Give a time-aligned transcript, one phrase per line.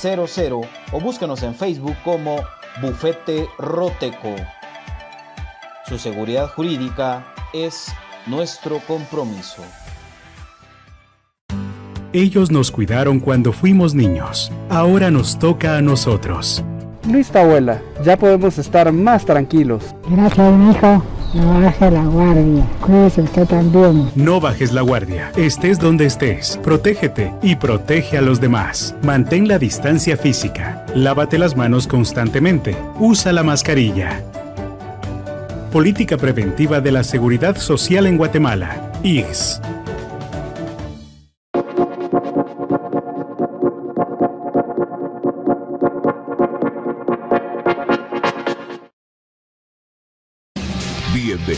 [0.00, 2.40] 4900 o búsquenos en Facebook como
[2.80, 4.34] Bufete Roteco.
[5.86, 7.92] Su seguridad jurídica es
[8.26, 9.62] nuestro compromiso.
[12.12, 14.50] Ellos nos cuidaron cuando fuimos niños.
[14.70, 16.64] Ahora nos toca a nosotros.
[17.06, 17.80] Listo, abuela.
[18.04, 19.94] Ya podemos estar más tranquilos.
[20.08, 21.02] Gracias, hijo.
[21.34, 22.66] No bajes la guardia.
[22.80, 24.10] Cuídese usted también.
[24.14, 25.30] No bajes la guardia.
[25.36, 26.58] Estés donde estés.
[26.62, 28.94] Protégete y protege a los demás.
[29.02, 30.86] Mantén la distancia física.
[30.94, 32.76] Lávate las manos constantemente.
[32.98, 34.22] Usa la mascarilla.
[35.70, 38.90] Política Preventiva de la Seguridad Social en Guatemala.
[39.02, 39.60] IGS.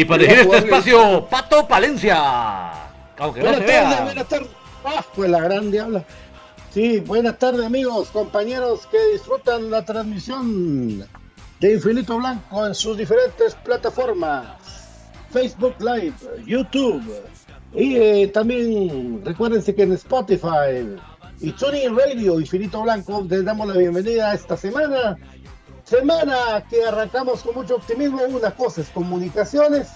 [0.00, 2.72] Y para dirigir este espacio, Pato Palencia.
[3.18, 4.48] Aunque buenas tardes, buenas tardes.
[4.82, 6.04] Ah, pues la gran diabla.
[6.72, 11.06] Sí, buenas tardes amigos, compañeros que disfrutan la transmisión
[11.60, 14.46] de Infinito Blanco en sus diferentes plataformas.
[15.30, 16.14] Facebook Live,
[16.46, 17.04] YouTube.
[17.74, 20.96] Y eh, también recuérdense que en Spotify
[21.42, 25.18] y Tuning Radio Infinito Blanco les damos la bienvenida esta semana
[25.90, 28.22] Semana que arrancamos con mucho optimismo.
[28.22, 29.88] Una cosa es comunicaciones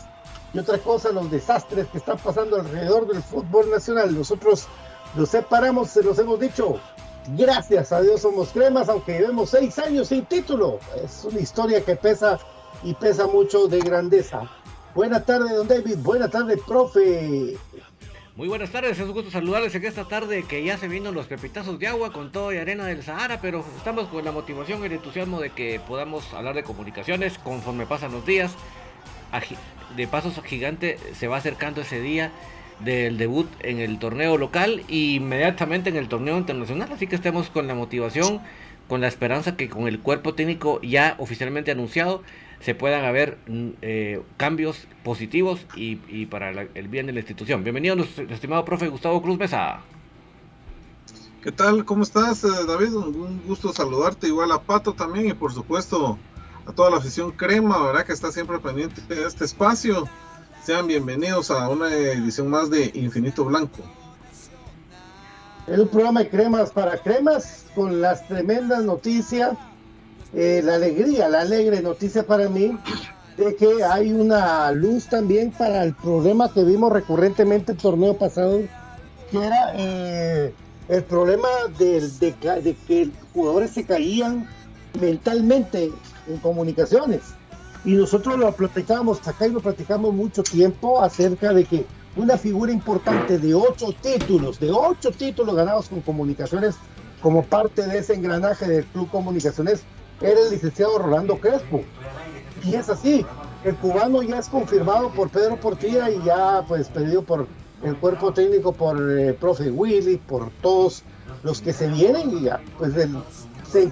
[0.52, 4.12] y otra cosa los desastres que están pasando alrededor del fútbol nacional.
[4.12, 4.66] Nosotros
[5.14, 6.80] los separamos, se los hemos dicho.
[7.28, 10.80] Gracias a Dios somos cremas, aunque llevemos seis años sin título.
[11.00, 12.40] Es una historia que pesa
[12.82, 14.50] y pesa mucho de grandeza.
[14.96, 15.98] Buenas tardes, don David.
[15.98, 17.56] Buenas tardes, profe.
[18.36, 21.26] Muy buenas tardes, es un gusto saludarles en esta tarde que ya se vino los
[21.26, 24.86] pepitazos de agua con todo y arena del Sahara, pero estamos con la motivación y
[24.86, 28.56] el entusiasmo de que podamos hablar de comunicaciones conforme pasan los días.
[29.96, 32.32] De pasos gigante se va acercando ese día
[32.80, 37.50] del debut en el torneo local e inmediatamente en el torneo internacional, así que estemos
[37.50, 38.40] con la motivación,
[38.88, 42.22] con la esperanza que con el cuerpo técnico ya oficialmente anunciado
[42.60, 47.62] se puedan haber mm, eh, cambios positivos y, para el bien de la institución.
[47.62, 49.80] Bienvenido, nuestro estimado profe Gustavo Cruz Mesa.
[51.42, 51.84] ¿Qué tal?
[51.84, 52.94] ¿Cómo estás, eh, David?
[52.94, 56.18] Un gusto saludarte, igual a Pato también y por supuesto
[56.66, 58.06] a toda la afición crema, ¿verdad?
[58.06, 60.08] Que está siempre pendiente de este espacio.
[60.62, 63.82] Sean bienvenidos a una edición más de Infinito Blanco.
[65.66, 69.56] Es un programa de cremas para cremas con las tremendas noticias
[70.36, 72.76] eh, la alegría, la alegre noticia para mí
[73.36, 78.60] de que hay una luz también para el problema que vimos recurrentemente el torneo pasado,
[79.30, 80.52] que era eh,
[80.88, 84.48] el problema de, de, que jugadores se caían
[85.00, 85.92] mentalmente
[86.26, 87.20] en comunicaciones.
[87.84, 92.72] Y nosotros lo platicamos acá y lo platicamos mucho tiempo acerca de que una figura
[92.72, 96.76] importante de ocho títulos, de ocho títulos ganados con comunicaciones,
[97.20, 99.82] como parte de ese engranaje del Club Comunicaciones,
[100.20, 101.82] era el licenciado Rolando Crespo.
[102.64, 103.24] Y es así,
[103.64, 107.46] el cubano ya es confirmado por Pedro Portilla y ya pues pedido por
[107.82, 111.02] el cuerpo técnico, por el eh, profe Willy, por todos
[111.42, 113.90] los que se vienen y ya pues se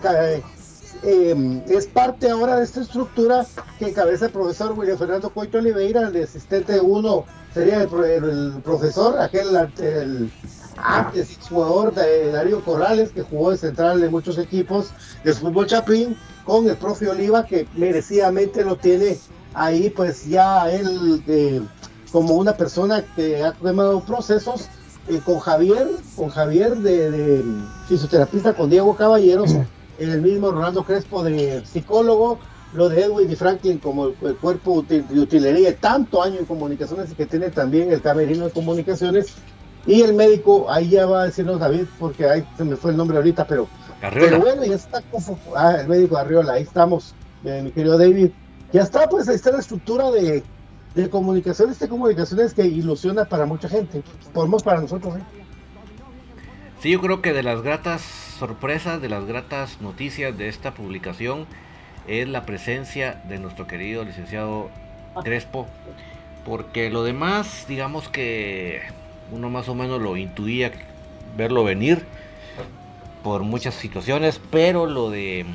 [1.05, 3.45] eh, es parte ahora de esta estructura
[3.79, 7.25] que encabeza el profesor William Fernando Coito Oliveira, el asistente uno
[7.55, 10.31] sería el, profesor, aquel el,
[10.77, 14.91] antes jugador de Darío Corrales, que jugó de central de muchos equipos
[15.25, 19.19] de fútbol chapín, con el profe Oliva, que merecidamente lo tiene
[19.55, 21.63] ahí, pues ya él eh,
[22.11, 24.69] como una persona que ha tomado procesos,
[25.09, 27.45] eh, con Javier, con Javier de,
[27.89, 29.53] fisioterapista, con Diego Caballeros,
[29.99, 32.39] en el mismo Ronaldo Crespo de psicólogo,
[32.75, 37.15] lo de Edwin y Franklin como el, cuerpo de utilería, tanto año en comunicaciones y
[37.15, 39.35] que tiene también el camerino de comunicaciones,
[39.87, 42.97] y el médico, ahí ya va a decirnos David, porque ahí se me fue el
[42.97, 43.69] nombre ahorita, pero,
[44.01, 45.03] pero bueno, ya está.
[45.57, 47.15] Ah, el médico Arriola, ahí estamos,
[47.45, 48.31] eh, mi querido David.
[48.73, 50.45] Ya está, pues ahí está la estructura de,
[50.95, 54.03] de comunicaciones, de comunicaciones que ilusiona para mucha gente,
[54.33, 55.17] por más para nosotros.
[55.17, 55.23] ¿eh?
[56.81, 58.03] Sí, yo creo que de las gratas
[58.39, 61.47] sorpresas, de las gratas noticias de esta publicación
[62.07, 64.71] es la presencia de nuestro querido licenciado
[65.23, 65.67] Crespo,
[66.45, 68.83] porque lo demás, digamos que
[69.31, 70.73] uno más o menos lo intuía
[71.37, 72.05] verlo venir
[73.23, 75.47] por muchas situaciones, pero lo de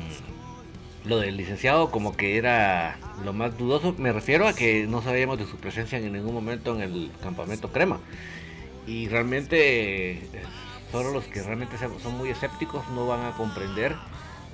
[1.04, 3.94] lo del licenciado como que era lo más dudoso.
[3.98, 7.70] Me refiero a que no sabíamos de su presencia en ningún momento en el campamento
[7.70, 7.98] crema.
[8.86, 10.22] Y realmente
[10.90, 13.94] solo los que realmente son muy escépticos no van a comprender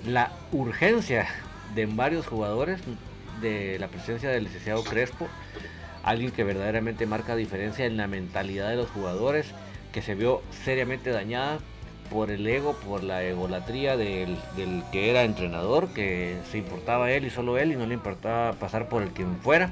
[0.07, 1.27] la urgencia
[1.75, 2.81] de varios jugadores
[3.41, 5.29] de la presencia del licenciado Crespo
[6.05, 9.47] alguien que verdaderamente marca diferencia en la mentalidad de los jugadores,
[9.93, 11.59] que se vio seriamente dañada
[12.11, 14.37] por el ego, por la egolatría del,
[14.93, 18.89] que era entrenador, que se importaba él y solo él y no le importaba pasar
[18.89, 19.71] por el quien fuera.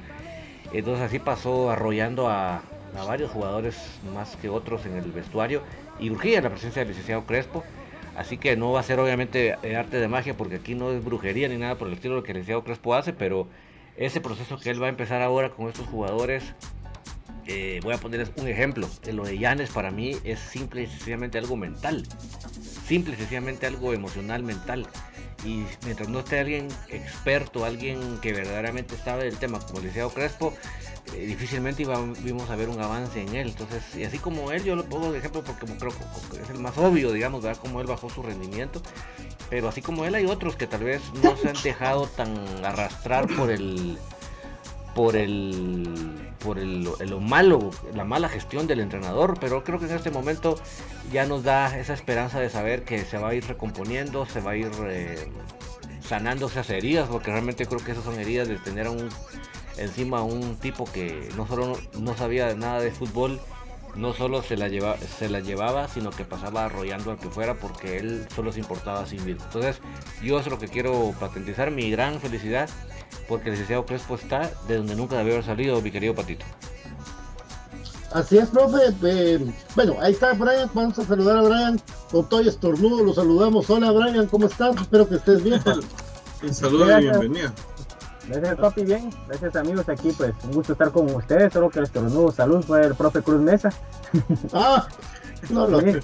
[0.73, 2.63] Entonces así pasó arrollando a,
[3.07, 3.77] varios jugadores
[4.15, 5.63] más que otros en el vestuario
[5.99, 7.63] y urgía la presencia del licenciado Crespo.
[8.17, 11.49] Así que no va a ser obviamente arte de magia porque aquí no es brujería
[11.49, 13.49] ni nada por el estilo lo que licenciado Crespo hace, pero
[13.97, 16.55] ese proceso que él va a empezar ahora con estos jugadores,
[17.47, 18.89] eh, voy a ponerles un ejemplo.
[19.13, 22.07] Lo de Llanes para mí es simple y sencillamente algo mental.
[22.87, 24.87] Simple y sencillamente algo emocional, mental.
[25.45, 30.11] Y mientras no esté alguien experto, alguien que verdaderamente sabe del tema, como el licenciado
[30.11, 30.55] Crespo,
[31.15, 33.49] eh, difícilmente íbamos a ver un avance en él.
[33.49, 36.59] Entonces, y así como él, yo lo pongo de ejemplo porque creo que es el
[36.59, 38.83] más obvio, digamos, ver cómo él bajó su rendimiento.
[39.51, 43.27] Pero así como él hay otros que tal vez no se han dejado tan arrastrar
[43.37, 43.99] por el
[44.95, 49.93] por el por el, lo malo, la mala gestión del entrenador, pero creo que en
[49.93, 50.59] este momento
[51.13, 54.53] ya nos da esa esperanza de saber que se va a ir recomponiendo, se va
[54.53, 55.29] a ir eh,
[56.01, 59.09] sanando esas heridas, porque realmente creo que esas son heridas de tener un,
[59.77, 63.41] encima a un tipo que no solo no sabía nada de fútbol,
[63.95, 67.55] no solo se la, lleva, se la llevaba, sino que pasaba arrollando al que fuera
[67.55, 69.45] porque él solo se importaba a sí mismo.
[69.45, 69.81] Entonces,
[70.23, 72.69] yo es lo que quiero patentizar, mi gran felicidad,
[73.29, 76.45] porque el licenciado Crespo está de donde nunca debe haber salido, mi querido Patito.
[78.13, 78.95] Así es, profe.
[79.05, 80.71] Eh, bueno, ahí está Brian.
[80.75, 83.03] Vamos a saludar a Brian con todo estornudo.
[83.03, 83.69] Lo saludamos.
[83.71, 84.77] Hola, Brian, ¿cómo estás?
[84.77, 85.63] Espero que estés bien.
[86.43, 87.55] Un saludo y bienvenida.
[88.29, 89.11] Gracias, papi, bien.
[89.29, 89.89] Gracias, amigos.
[89.89, 91.53] Aquí, pues, un gusto estar con ustedes.
[91.53, 93.71] Solo que el estornudo salud fue el profe Cruz Mesa.
[94.53, 94.87] Ah,
[95.51, 96.01] no lo sé.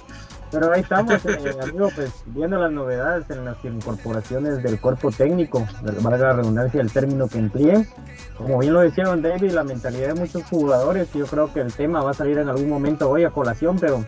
[0.51, 5.67] Pero ahí estamos, eh, amigo, pues, viendo las novedades en las incorporaciones del cuerpo técnico,
[6.01, 7.87] valga la redundancia del término que emplee.
[8.35, 11.71] Como bien lo decía Don David, la mentalidad de muchos jugadores, yo creo que el
[11.71, 14.03] tema va a salir en algún momento hoy a colación, pero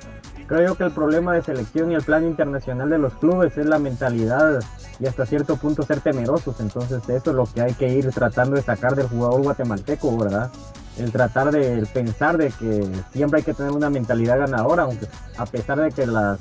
[0.52, 3.66] creo yo que el problema de selección y el plan internacional de los clubes es
[3.66, 4.60] la mentalidad
[5.00, 6.60] y hasta cierto punto ser temerosos.
[6.60, 10.52] Entonces eso es lo que hay que ir tratando de sacar del jugador guatemalteco, ¿verdad?
[10.98, 15.46] El tratar de pensar de que siempre hay que tener una mentalidad ganadora, aunque a
[15.46, 16.38] pesar de que las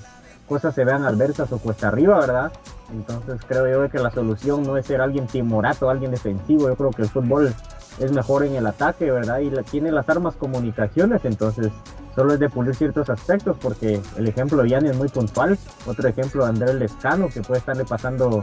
[0.49, 2.51] cosas se vean adversas o cuesta arriba, ¿verdad?
[2.93, 6.67] Entonces creo yo que la solución no es ser alguien timorato, alguien defensivo.
[6.67, 7.55] Yo creo que el fútbol
[8.01, 9.39] es mejor en el ataque, ¿verdad?
[9.39, 11.71] Y tiene las armas comunicaciones, entonces
[12.15, 15.59] solo es de pulir ciertos aspectos, porque el ejemplo de Yanni es muy puntual.
[15.87, 18.41] Otro ejemplo Andrés Lescano, que puede estarle pasando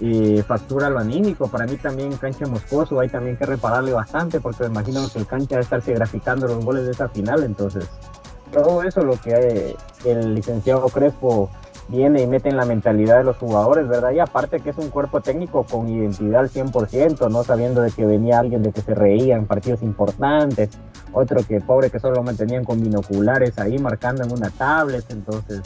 [0.00, 1.48] eh, factura a lo anímico.
[1.48, 5.26] Para mí también cancha Moscoso, hay también que repararle bastante, porque me imagino que el
[5.26, 7.88] cancha va a estarse graficando los goles de esa final, entonces
[8.52, 11.50] todo eso lo que el licenciado Crespo
[11.88, 14.10] viene y mete en la mentalidad de los jugadores, ¿verdad?
[14.10, 18.04] Y aparte que es un cuerpo técnico con identidad al 100%, no sabiendo de que
[18.04, 20.70] venía alguien de que se reía en partidos importantes,
[21.12, 25.62] otro que pobre que solo lo mantenían con binoculares ahí marcando en una tablet, entonces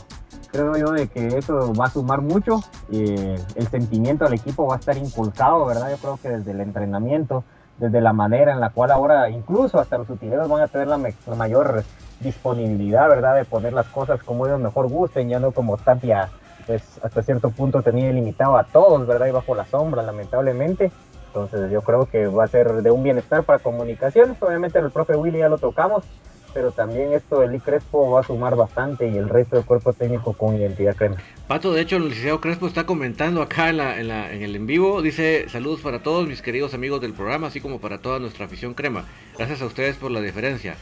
[0.53, 2.61] creo yo de que eso va a sumar mucho,
[2.91, 5.91] y el sentimiento del equipo va a estar inculcado, ¿verdad?
[5.91, 7.45] Yo creo que desde el entrenamiento,
[7.79, 10.99] desde la manera en la cual ahora incluso hasta los utileros van a tener la
[11.37, 11.85] mayor
[12.21, 13.37] disponibilidad, ¿verdad?
[13.37, 16.29] De poner las cosas como ellos mejor gusten, ya no como Tapia,
[16.67, 19.27] pues hasta cierto punto tenía limitado a todos, ¿verdad?
[19.27, 20.93] Y bajo la sombra, lamentablemente.
[21.29, 24.37] Entonces yo creo que va a ser de un bienestar para comunicaciones.
[24.43, 26.05] Obviamente el profe Willy ya lo tocamos,
[26.53, 30.33] pero también esto del Crespo va a sumar bastante y el resto del cuerpo técnico
[30.33, 31.17] con identidad crema.
[31.47, 34.57] Pato, de hecho el licenciado Crespo está comentando acá en, la, en, la, en el
[34.57, 38.19] en vivo, dice saludos para todos mis queridos amigos del programa, así como para toda
[38.19, 39.05] nuestra afición crema.
[39.39, 40.75] Gracias a ustedes por la diferencia.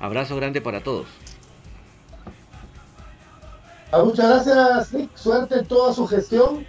[0.00, 1.06] Abrazo grande para todos.
[3.92, 5.14] Ah, muchas gracias, Nick.
[5.16, 6.66] Suerte en toda su gestión.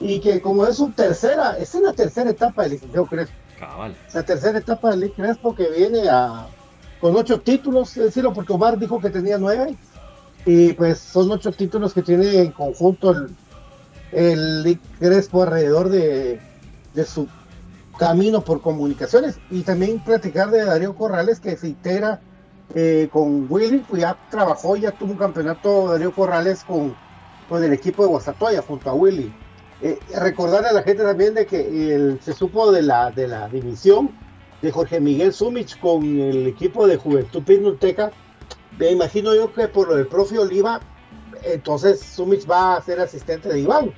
[0.00, 3.36] Y que como es su tercera, es la tercera etapa del licenciado Crespo.
[3.60, 3.94] Cabal.
[4.12, 6.48] La tercera etapa del Lic Crespo que viene a,
[7.00, 9.76] con ocho títulos, es decirlo, porque Omar dijo que tenía nueve.
[10.44, 13.36] Y pues son ocho títulos que tiene en conjunto el,
[14.10, 16.40] el Crespo alrededor de,
[16.94, 17.28] de su
[17.96, 19.38] camino por comunicaciones.
[19.50, 22.20] Y también platicar de Darío Corrales que se integra
[22.74, 26.94] eh, con Willy, ya trabajó, ya tuvo un campeonato Darío Corrales con,
[27.48, 29.32] con el equipo de Guastatoya junto a Willy.
[29.82, 34.10] Eh, recordar a la gente también de que se supo de la, de la división
[34.62, 38.12] de Jorge Miguel Sumich con el equipo de Juventud Pinulteca.
[38.78, 40.80] Me imagino yo que por lo del profe Oliva,
[41.42, 43.92] entonces Sumich va a ser asistente de Iván,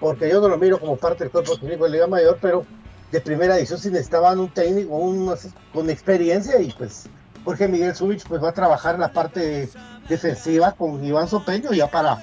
[0.00, 2.64] porque yo no lo miro como parte del cuerpo técnico de Liga Mayor, pero
[3.10, 5.34] de primera edición si necesitaban un técnico un,
[5.72, 7.08] con experiencia y pues
[7.46, 9.70] Jorge Miguel Sumich pues va a trabajar la parte
[10.08, 12.20] defensiva con Iván Sopeño ya para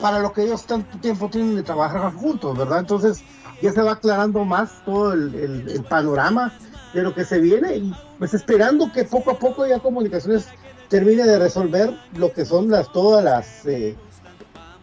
[0.00, 2.80] para lo que ellos tanto tiempo tienen de trabajar juntos, ¿verdad?
[2.80, 3.22] Entonces
[3.60, 6.52] ya se va aclarando más todo el, el, el, panorama
[6.94, 10.48] de lo que se viene y pues esperando que poco a poco ya comunicaciones
[10.88, 13.94] termine de resolver lo que son las todas las eh,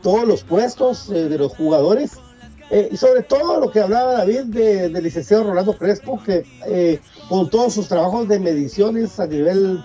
[0.04, 2.20] todos los puestos eh, de los jugadores
[2.70, 7.00] eh, y sobre todo lo que hablaba David del de licenciado Rolando Crespo que eh,
[7.30, 9.84] con todos sus trabajos de mediciones a nivel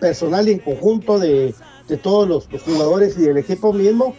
[0.00, 1.54] personal y en conjunto de
[2.02, 4.14] todos los, jugadores y del equipo mismo.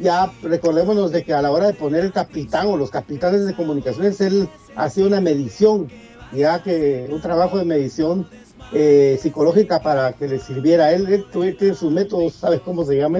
[0.00, 3.54] Ya recordémonos de que a la hora de poner el capitán o los capitanes de
[3.54, 5.88] comunicaciones, él hacía una medición,
[6.32, 8.26] ya que un trabajo de medición
[8.72, 11.06] eh, psicológica para que le sirviera a él.
[11.08, 13.18] Él tiene sus métodos, sabes cómo se llama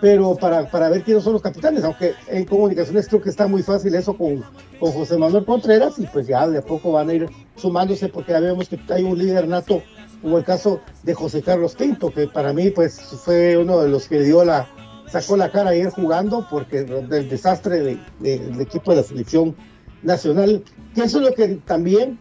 [0.00, 3.64] pero para, para ver quiénes son los capitanes, aunque en comunicaciones creo que está muy
[3.64, 4.44] fácil eso con,
[4.78, 8.32] con José Manuel Contreras y pues ya de a poco van a ir sumándose porque
[8.32, 9.82] ya vemos que hay un líder nato
[10.22, 14.08] como el caso de José Carlos Pinto, que para mí pues fue uno de los
[14.08, 14.68] que dio la,
[15.06, 19.56] sacó la cara ayer jugando porque del desastre de, de, del equipo de la selección
[20.02, 20.62] nacional,
[20.94, 22.18] que eso es lo que también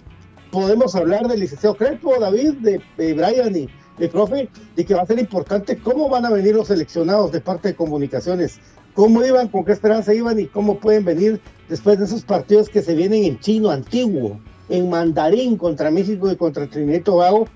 [0.52, 5.02] podemos hablar del licenciado Crespo, David, de, de Brian y de profe, de que va
[5.02, 8.60] a ser importante cómo van a venir los seleccionados de parte de comunicaciones,
[8.98, 11.40] cómo iban, con qué esperanza iban y cómo pueden venir
[11.70, 14.40] después de esos partidos que se vienen en chino antiguo,
[14.70, 17.48] en mandarín contra México y contra Trinidad y Tobago,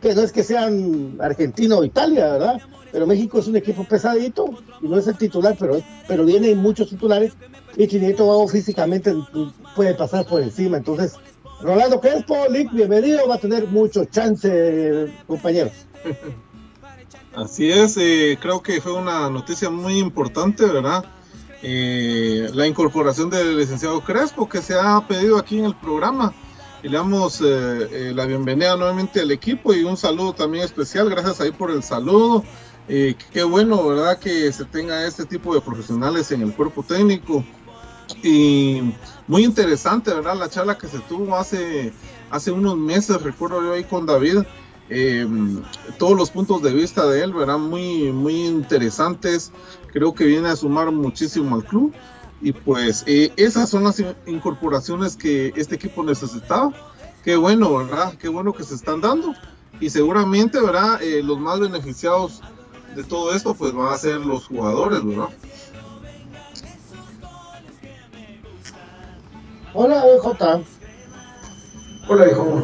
[0.00, 2.62] que no es que sean Argentina o Italia, ¿verdad?
[2.92, 4.44] Pero México es un equipo pesadito
[4.80, 7.32] y no es el titular, pero, pero vienen muchos titulares
[7.76, 9.12] y Trinidad y Tobago físicamente
[9.74, 10.76] puede pasar por encima.
[10.76, 11.16] Entonces,
[11.60, 15.72] Rolando Crespo, Lick, bienvenido, va a tener mucho chance, compañeros.
[17.36, 21.04] Así es, eh, creo que fue una noticia muy importante, ¿verdad?
[21.66, 26.34] eh, la incorporación del licenciado Crespo que se ha pedido aquí en el programa.
[26.82, 31.08] Y le damos eh, eh, la bienvenida nuevamente al equipo y un saludo también especial.
[31.08, 32.44] Gracias ahí por el saludo.
[32.86, 34.18] qué bueno, ¿verdad?
[34.18, 37.42] Que se tenga este tipo de profesionales en el cuerpo técnico.
[38.22, 38.92] Y
[39.26, 40.36] muy interesante, ¿verdad?
[40.36, 41.94] La charla que se tuvo hace,
[42.30, 44.40] hace unos meses, recuerdo yo ahí con David.
[45.98, 47.58] Todos los puntos de vista de él, ¿verdad?
[47.58, 49.52] Muy, muy interesantes
[49.94, 51.94] creo que viene a sumar muchísimo al club.
[52.42, 56.72] Y pues eh, esas son las incorporaciones que este equipo necesitaba.
[57.22, 58.12] Qué bueno, ¿verdad?
[58.18, 59.32] Qué bueno que se están dando.
[59.80, 61.00] Y seguramente, ¿verdad?
[61.00, 62.42] Eh, los más beneficiados
[62.96, 65.28] de todo esto, pues van a ser los jugadores, ¿verdad?
[69.72, 70.60] Hola, J.
[72.08, 72.62] Hola, hijo.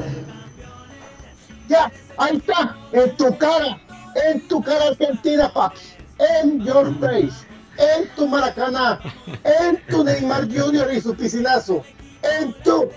[1.69, 3.81] Ya, ahí está, en tu cara,
[4.27, 5.81] en tu cara Argentina, papi
[6.21, 7.47] en your face,
[7.79, 9.01] en tu Maracaná,
[9.45, 11.83] en tu Neymar Junior y su piscinazo,
[12.23, 12.91] en tu...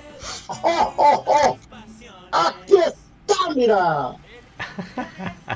[0.48, 1.58] ¡Oh, oh, oh!
[2.32, 4.16] ¡Aquí está, mira!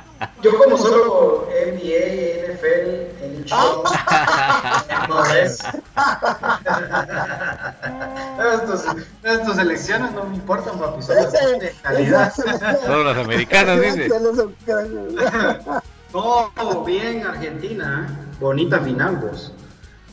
[0.41, 3.83] Yo como solo NBA, NFL, el show,
[5.09, 5.59] no es.
[8.53, 8.85] Estos,
[9.23, 12.33] estas elecciones no me importan, papi, son las de calidad.
[12.33, 14.09] Son las americanas, dice.
[16.11, 18.07] Todo bien, Argentina.
[18.07, 18.13] ¿eh?
[18.39, 19.51] Bonita final, vos.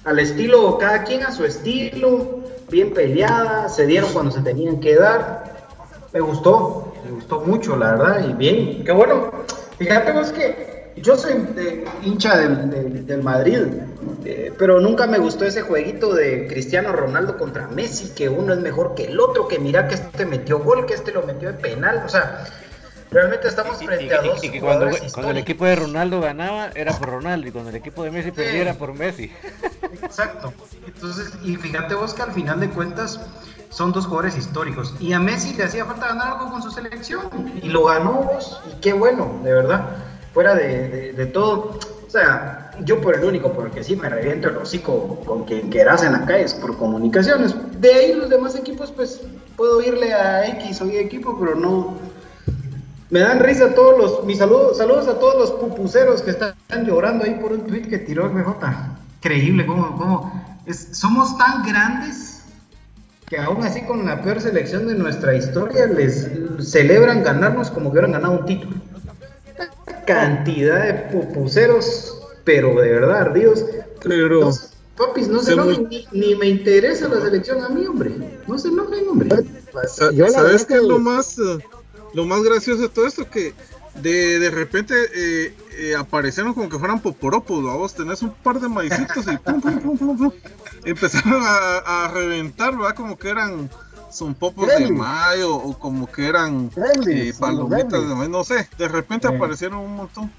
[0.04, 4.96] Al estilo, cada quien a su estilo, bien peleada, se dieron cuando se tenían que
[4.96, 5.54] dar.
[6.12, 8.84] Me gustó, me gustó mucho, la verdad, y bien.
[8.84, 9.30] Qué bueno.
[9.78, 11.34] Fíjate vos que yo soy
[12.02, 13.62] hincha del, Madrid,
[14.24, 18.60] eh, pero nunca me gustó ese jueguito de Cristiano Ronaldo contra Messi, que uno es
[18.60, 21.58] mejor que el otro, que mira que este metió gol, que este lo metió de
[21.58, 22.02] penal.
[22.04, 22.46] O sea,
[23.14, 24.42] Realmente estamos frente a dos.
[24.42, 27.76] Y, que cuando, cuando, el equipo de Ronaldo ganaba era por Ronaldo y cuando el
[27.76, 29.30] equipo de Messi perdía era por Messi.
[30.02, 30.52] Exacto.
[30.84, 33.20] Entonces, y fíjate vos que al final de cuentas
[33.74, 34.94] son dos jugadores históricos.
[35.00, 37.28] Y a Messi le hacía falta ganar algo con su selección.
[37.60, 38.60] Y lo ganó vos.
[38.70, 39.96] Y qué bueno, de verdad.
[40.32, 41.78] Fuera de, de, todo.
[42.06, 45.44] O sea, yo por el único por el que sí me reviento el hocico con
[45.44, 47.56] quien quieras en la calle es por comunicaciones.
[47.80, 49.20] De ahí los demás equipos, pues
[49.56, 51.94] puedo irle a X o Y equipo, pero no
[53.10, 57.24] me dan risa todos los, mis saludos, saludos a todos los pupuseros que están llorando
[57.24, 58.52] ahí por un tweet que tiró el BJ.
[59.18, 60.44] Increíble cómo, cómo
[60.92, 62.33] somos tan grandes
[63.26, 66.28] que aún así con la peor selección de nuestra historia les
[66.60, 68.76] celebran ganarnos como que hubieran ganado un título.
[70.06, 73.64] Cantidad de pupuseros, pero de verdad, ardidos.
[74.02, 74.50] Pero,
[74.96, 78.12] papis, no se enojen, ni, me interesa la selección a mí, hombre.
[78.46, 79.30] No se enojen, hombre.
[79.88, 81.38] ¿Sabes qué es lo más...
[81.38, 81.58] Eh,
[82.14, 83.52] lo más gracioso de todo esto que
[84.00, 88.68] de, de repente eh, eh, aparecieron como que fueran poporopos, vos tenés un par de
[88.68, 90.32] maicitos y pum, pum, pum, pum, pum.
[90.84, 92.94] Empezaron a, reventar, ¿verdad?
[92.94, 93.70] Como que eran
[94.10, 96.70] son popos de mayo o como que eran
[97.08, 100.30] eh, palomitas de mayo, no sé, de repente aparecieron un montón.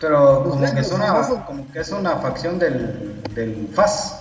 [0.00, 4.20] Pero como que es una, como que es una facción del, del FAS.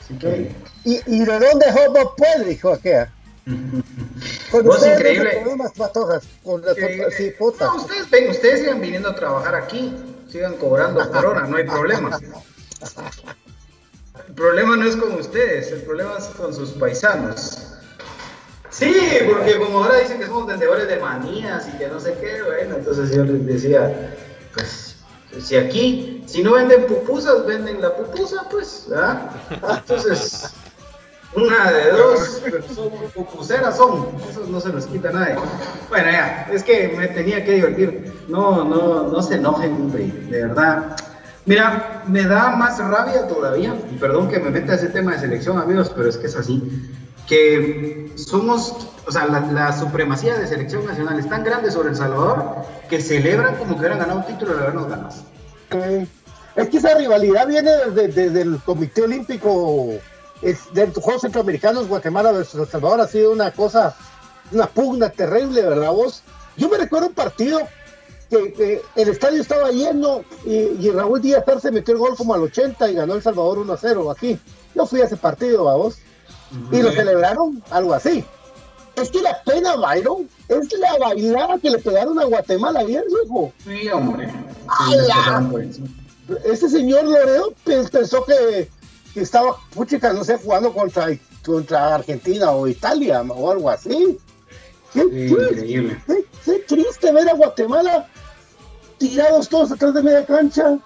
[0.00, 0.54] Así que...
[0.84, 3.06] ¿Y, y de dónde Hobo puede, dijo qué?
[4.52, 5.42] Vos increíble.
[6.44, 6.62] Con
[7.16, 9.96] sí, no, ustedes ven, ustedes sigan viniendo a trabajar aquí,
[10.28, 12.18] sigan cobrando por hora, no hay problema.
[14.32, 17.58] El problema no es con ustedes, el problema es con sus paisanos.
[18.70, 18.94] Sí,
[19.28, 22.76] porque como ahora dicen que somos vendedores de manías y que no sé qué, bueno,
[22.76, 24.16] entonces yo les decía,
[24.54, 24.96] pues,
[25.38, 29.32] si aquí, si no venden pupusas, venden la pupusa, pues, ¿verdad?
[29.50, 30.54] Entonces,
[31.34, 32.42] una de dos,
[32.74, 35.36] son pupuseras son, eso no se nos quita nadie.
[35.90, 38.24] Bueno, ya, es que me tenía que divertir.
[38.28, 40.96] No, no, no se enojen, hombre, de verdad.
[41.44, 45.58] Mira, me da más rabia todavía, y perdón que me meta ese tema de selección,
[45.58, 46.62] amigos, pero es que es así,
[47.26, 52.64] que somos, o sea, la, supremacía de selección nacional es tan grande sobre El Salvador
[52.88, 55.14] que celebran como que hubieran ganado un título de habernos ganado.
[56.54, 59.94] Es que esa rivalidad viene desde, desde el Comité Olímpico
[60.42, 63.96] es, de los Juegos Centroamericanos, Guatemala versus El Salvador ha sido una cosa,
[64.52, 66.22] una pugna terrible, ¿verdad vos?
[66.56, 67.60] Yo me recuerdo un partido
[68.38, 72.90] que, el estadio estaba lleno y, Raúl Díaz Arce metió el gol como al 80
[72.90, 74.38] y ganó El Salvador 1 a 0 aquí.
[74.74, 75.98] Yo fui a ese partido, vos?
[76.70, 78.24] Y lo celebraron algo así.
[78.96, 83.52] Es que la pena, Byron, es la bailada que le pegaron a Guatemala ayer, hijo.
[83.64, 84.30] Sí, hombre.
[86.44, 88.68] Ese señor Loredo pensó que
[89.12, 91.08] que estaba, puchica, no sé, jugando contra,
[91.44, 94.18] contra Argentina o Italia o algo así.
[94.92, 96.02] Qué, increíble.
[96.44, 98.08] Qué, triste ver a Guatemala
[99.02, 100.78] tirados todos atrás de media cancha,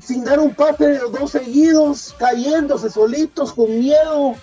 [0.00, 4.34] sin dar un pase de los dos seguidos, cayéndose solitos, con miedo.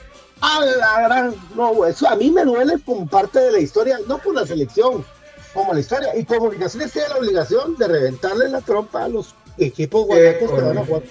[0.42, 1.36] A la gran.
[1.56, 5.06] No, eso a mí me duele como parte de la historia, no por la selección,
[5.54, 6.16] como la historia.
[6.18, 10.78] Y Comunicaciones tiene la obligación de reventarle la trompa a los equipos guayacos que van
[10.78, 11.04] a jugar.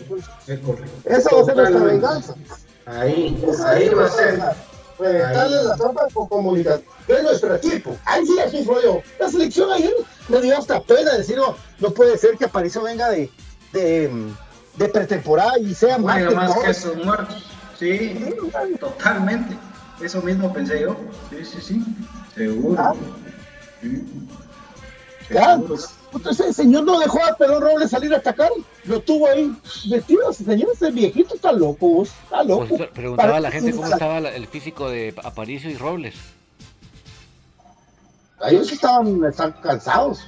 [1.04, 2.34] Esa va a ser nuestra venganza.
[2.86, 4.40] Ahí, ahí va a ser.
[4.98, 6.82] Reventarle la trompa con comunicación.
[7.08, 7.96] Es nuestro equipo.
[8.04, 9.02] Ahí sí, así fue yo.
[9.18, 9.92] La selección ayer
[10.28, 13.30] me dio hasta pena decir, no, no puede ser que Aparicio venga de,
[13.72, 14.10] de,
[14.76, 17.44] de pretemporada y sea más, que, más que sus muertos.
[17.78, 18.34] Sí,
[18.78, 19.56] totalmente.
[20.00, 20.96] Eso mismo pensé yo.
[21.30, 21.84] Sí, sí, sí.
[22.34, 22.76] Seguro.
[22.78, 22.94] Ah.
[26.14, 28.50] Entonces el señor no dejó a Pedro Robles salir a atacar,
[28.84, 29.54] lo tuvo ahí
[29.88, 32.66] vestido, ese señor, ese viejito está loco, está loco.
[32.68, 36.14] Pues, preguntaba a la gente cómo estaba el físico de Aparicio y Robles.
[38.46, 40.26] Ellos estaban, están cansados.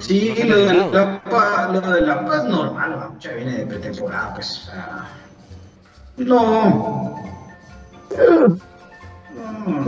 [0.00, 4.70] sí, lo, de la, lo de la es normal, mucha viene de pretemporada, pues.
[6.16, 7.16] no.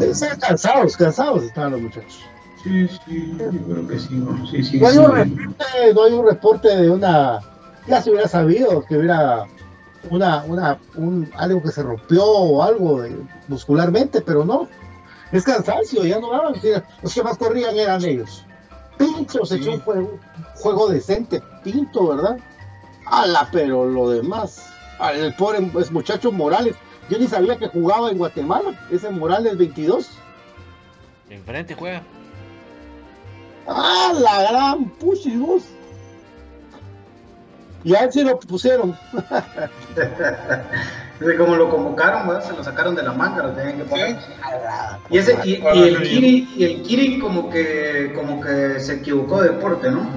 [0.01, 2.32] Están cansados, cansados estaban los muchachos.
[2.63, 6.13] Sí, sí, yo creo que sí, no, sí, sí, no, hay un reporte, no hay
[6.13, 7.41] un reporte de una,
[7.89, 9.47] ya se hubiera sabido que hubiera
[10.11, 13.03] una, una, un, algo que se rompió o algo
[13.49, 14.69] muscularmente, pero no,
[15.33, 16.55] es cansancio, ya no daban,
[17.03, 18.45] los que más corrían eran ellos.
[18.97, 20.19] Pinto se echó un juego,
[20.55, 22.37] juego decente, Pinto, ¿verdad?
[23.07, 24.73] Ala, pero lo demás,
[25.15, 26.77] el pobre muchacho Morales,
[27.11, 30.11] yo ni sabía que jugaba en Guatemala, ese Morales 22.
[31.29, 32.03] Enfrente juega.
[33.67, 35.65] ¡Ah, la gran pushibus!
[37.85, 38.97] Y a él sí lo pusieron.
[41.39, 44.19] como lo convocaron, se lo sacaron de la manga, lo tenían que poner.
[45.11, 49.51] Y, ese, y, el Kiri, y el Kiri como que como que se equivocó de
[49.51, 50.09] deporte, ¿no?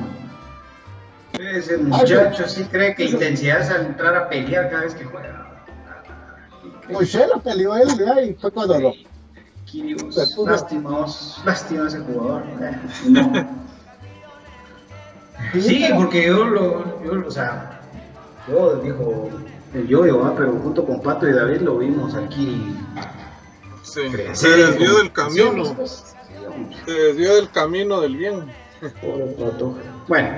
[1.39, 5.45] Ese muchacho sí cree que intensidad es al entrar a pelear cada vez que juega.
[6.89, 7.89] Moisés lo peleó él,
[8.29, 8.93] y fue cuando lo
[10.45, 11.05] lástima,
[11.45, 12.43] lástima ese jugador.
[15.53, 17.81] Sí, porque yo lo, yo, o sea,
[18.47, 19.29] yo dijo
[19.73, 22.75] el yo pero junto con Pato y David lo vimos aquí.
[23.83, 24.09] se
[24.49, 25.75] desvió del camino.
[26.85, 28.45] Se desvió del camino del bien.
[30.07, 30.29] Bueno,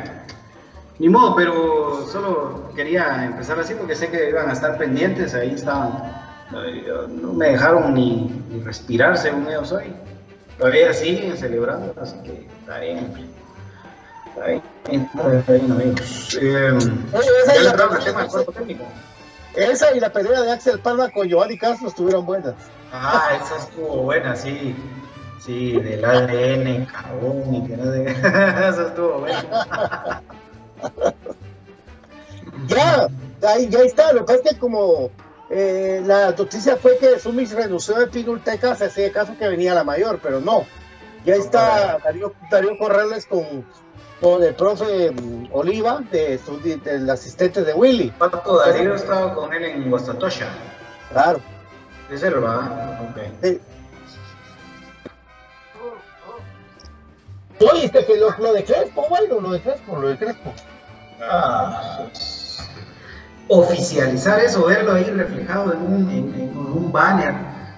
[1.00, 5.52] ni modo, pero solo quería empezar así porque sé que iban a estar pendientes, ahí
[5.52, 9.94] estaban no me dejaron ni, respirar según ellos hoy.
[10.58, 13.12] Todavía siguen celebrando, así que está bien.
[14.30, 16.38] Está bien, está bien amigos.
[16.42, 16.78] Eh,
[17.14, 18.84] esa, y la, tema del cuerpo técnico.
[19.56, 22.56] esa y la pelea de Axel Palma con Giovanni Castro estuvieron buenas.
[22.92, 24.76] Ah, esa estuvo buena, sí.
[25.40, 28.12] Sí, del ADN, carbón y que no de...
[28.12, 30.22] Esa estuvo buena.
[32.68, 33.08] ya,
[33.48, 34.12] ahí, ya está.
[34.14, 35.10] Lo que pasa es que como
[35.50, 39.84] eh, la noticia fue que Sumis renunció de Pinulteca, se hacía caso que venía la
[39.84, 40.66] mayor, pero no.
[41.26, 43.66] Ya está Darío, Darío Corrales con,
[44.22, 46.40] con el profe mm, Oliva, de,
[46.84, 48.12] del asistente de Willy.
[48.18, 50.48] ¿Cuánto Darío estaba con él en Guastatosha?
[51.12, 51.40] Claro.
[52.12, 53.12] Es el ¿verdad?
[53.12, 53.62] Okay.
[57.60, 60.54] Oye, que lo, lo, de Crespo, bueno, lo de Crespo, lo de Crespo.
[61.22, 62.06] Ah,
[63.48, 67.34] oficializar eso, verlo ahí reflejado en un, en, un banner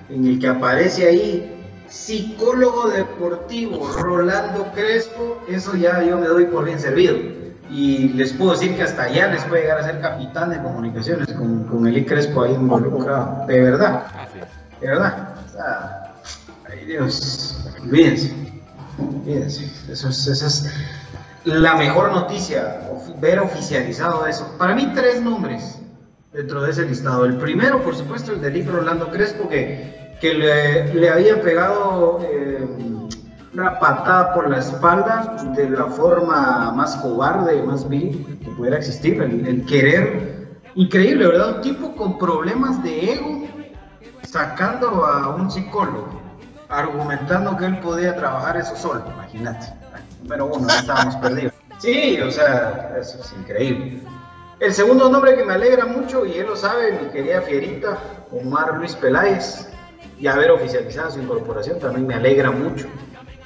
[0.09, 1.55] en el que aparece ahí
[1.87, 7.17] psicólogo deportivo Rolando Crespo, eso ya yo me doy por bien servido.
[7.71, 11.27] Y les puedo decir que hasta allá les puede llegar a ser capitán de comunicaciones
[11.33, 13.45] con, con Eli Crespo ahí involucrado.
[13.47, 14.05] De verdad.
[14.81, 15.35] De verdad.
[16.67, 17.63] ay Dios.
[17.83, 18.33] Olvídense.
[18.97, 19.71] Olvídense.
[19.91, 20.65] Eso es, eso es
[21.53, 22.81] la mejor noticia,
[23.19, 24.55] ver oficializado eso.
[24.57, 25.79] Para mí tres nombres
[26.31, 27.25] dentro de ese listado.
[27.25, 32.67] El primero, por supuesto, el de Lick Rolando Crespo, que, le, había pegado eh,
[33.53, 39.21] una patada por la espalda de la forma más cobarde, más vil que pudiera existir,
[39.21, 40.59] el, querer.
[40.75, 41.55] Increíble, ¿verdad?
[41.55, 43.47] Un tipo con problemas de ego
[44.21, 46.21] sacando a un psicólogo,
[46.69, 49.78] argumentando que él podía trabajar eso solo, imagínate
[50.27, 51.53] pero bueno, estábamos perdidos.
[51.79, 54.01] Sí, o sea, eso es increíble.
[54.59, 57.97] El segundo nombre que me alegra mucho, y él lo sabe, mi querida Fierita,
[58.31, 59.69] Omar Luis Peláez,
[60.19, 62.87] y haber oficializado su incorporación también me alegra mucho.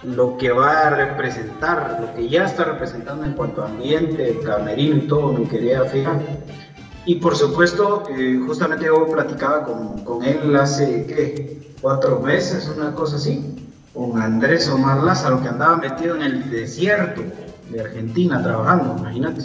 [0.01, 4.97] Lo que va a representar, lo que ya está representando en cuanto a ambiente, camerino
[4.97, 6.19] y todo, mi querida Fierita.
[7.05, 11.75] Y por supuesto, eh, justamente yo platicaba con, con él hace, ¿qué?
[11.79, 13.52] Cuatro meses, una cosa así
[13.93, 17.21] con Andrés Omar Lázaro, que andaba metido en el desierto
[17.69, 19.41] de Argentina trabajando, imagínate.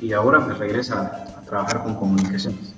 [0.00, 2.74] Y ahora pues regresa a trabajar con comunicaciones.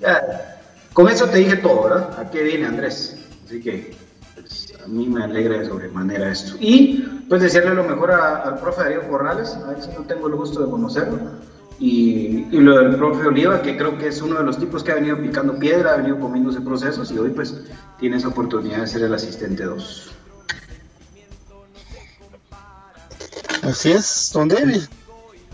[0.93, 2.19] con eso te dije todo, ¿verdad?
[2.19, 3.17] ¿A qué viene Andrés?
[3.45, 3.95] Así que
[4.35, 6.55] pues, a mí me alegra de sobremanera esto.
[6.59, 10.35] Y pues decirle lo mejor al profe Darío Corrales, a ver si no tengo el
[10.35, 11.19] gusto de conocerlo.
[11.79, 14.91] Y, y, lo del profe Oliva, que creo que es uno de los tipos que
[14.91, 17.55] ha venido picando piedra, ha venido comiéndose procesos y hoy pues
[17.99, 20.16] tiene esa oportunidad de ser el asistente 2.
[23.67, 24.83] Así es, don David.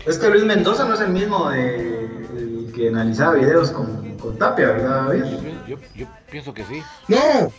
[0.06, 2.04] Es que Luis Mendoza no es el mismo de,
[2.36, 5.24] el que analizaba videos con, con Tapia, ¿verdad, David?
[5.66, 6.80] Yo, yo, pienso que sí.
[7.08, 7.52] ¡No!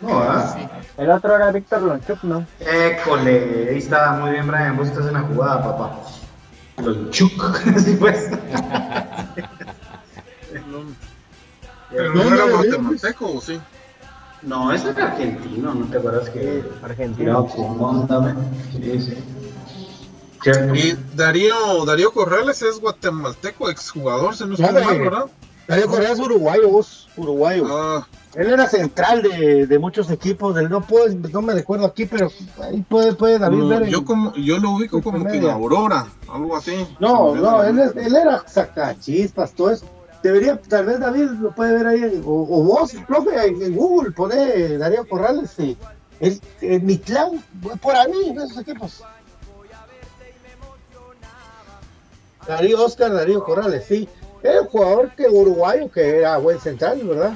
[0.00, 0.56] No, ¿ah?
[0.96, 2.46] El otro era Víctor Lonchuk, ¿no?
[2.60, 4.76] École, ahí estaba muy bien, Brian.
[4.76, 5.98] Vos estás en la jugada, papá.
[6.80, 8.30] Lonchuk, así pues.
[11.90, 13.60] Pero no, era guatemalteco, ¿o sí?
[14.42, 17.48] No, ese era argentino, ¿no te acuerdas que argentino?
[18.70, 19.16] Sí, sí.
[20.44, 25.26] Y Darío, Darío Corrales es guatemalteco, exjugador, se nos mal, ¿verdad?
[25.66, 27.66] Darío Corrales es uruguayo, vos, uruguayo.
[27.70, 28.06] Ah.
[28.34, 32.30] Él era central de, de muchos equipos, del, no puedo, no me recuerdo aquí, pero
[32.62, 33.86] ahí puede, puede David ver.
[33.86, 36.86] Yo, como, yo lo ubico como que en Aurora, algo así.
[37.00, 39.86] No, no, él, él era sacachispas, todo eso.
[40.22, 44.76] Debería, tal vez David lo puede ver ahí, o, o vos, profe, en, Google, pone
[44.76, 45.76] Darío Corrales, sí.
[46.20, 47.42] Es, mi clan,
[47.80, 49.02] por ahí, en esos equipos.
[52.48, 54.08] Darío Oscar, Darío Corrales, sí.
[54.42, 57.34] Era un jugador que uruguayo que era buen central, ¿verdad?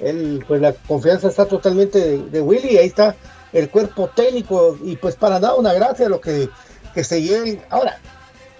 [0.00, 3.16] Él, pues la confianza está totalmente de, Willy, ahí está
[3.52, 6.48] el cuerpo técnico, y pues para dar una gracia a lo que,
[6.94, 7.60] que se lleven.
[7.70, 7.98] Ahora,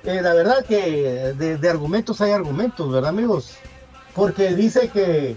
[0.04, 3.52] eh, la verdad que de, argumentos hay argumentos, ¿verdad, amigos?
[4.14, 5.37] Porque dice que,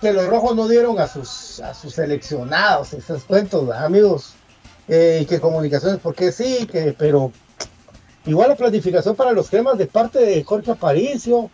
[0.00, 4.34] que los rojos no dieron a sus, a sus seleccionados esos cuentos, amigos?
[4.86, 7.32] Eh, que comunicaciones, porque sí, que, pero
[8.26, 11.50] Igual la planificación para los temas de parte de Jorge Aparicio,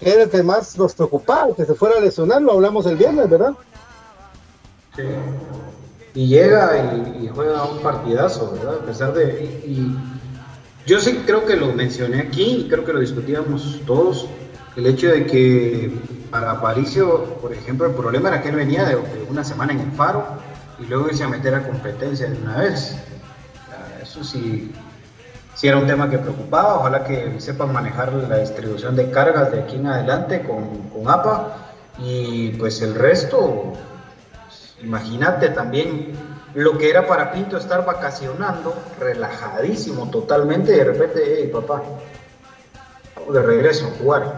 [0.00, 2.96] que era el que más nos preocupaba, que se fuera a lesionar, lo hablamos el
[2.96, 3.52] viernes, ¿verdad?
[4.96, 5.02] Sí.
[6.14, 8.80] Y llega y, juega un partidazo, ¿verdad?
[8.82, 9.62] A pesar de.
[9.64, 9.96] Y,
[10.86, 14.26] yo sí creo que lo mencioné aquí, y creo que lo discutíamos todos,
[14.76, 15.92] el hecho de que
[16.30, 18.96] para Aparicio, por ejemplo, el problema era que él venía de,
[19.28, 20.24] una semana en el faro
[20.80, 22.96] y luego irse a meter a competencia de una vez.
[24.02, 24.72] Eso sí,
[25.60, 29.60] si era un tema que preocupaba, ojalá que sepan manejar la distribución de cargas de
[29.60, 31.54] aquí en adelante con, con APA
[31.98, 33.74] y pues el resto,
[34.82, 36.14] imagínate también
[36.54, 41.82] lo que era para Pinto estar vacacionando, relajadísimo totalmente, y de repente, hey papá,
[43.30, 44.32] de regreso a jugar.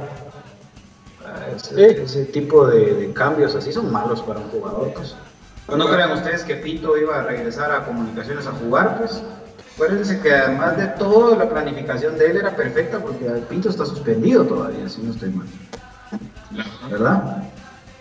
[1.25, 4.93] Ah, ese, tipo de, cambios así son malos para un jugador.
[4.93, 5.15] Pues.
[5.69, 8.99] ¿No crean ustedes que Pinto iba a regresar a comunicaciones a jugar?
[8.99, 9.23] Pues
[9.75, 13.87] Acuérdense que además de todo, la planificación de él era perfecta porque el Pinto está
[13.87, 15.47] suspendido todavía, si no estoy mal.
[16.91, 17.43] ¿Verdad?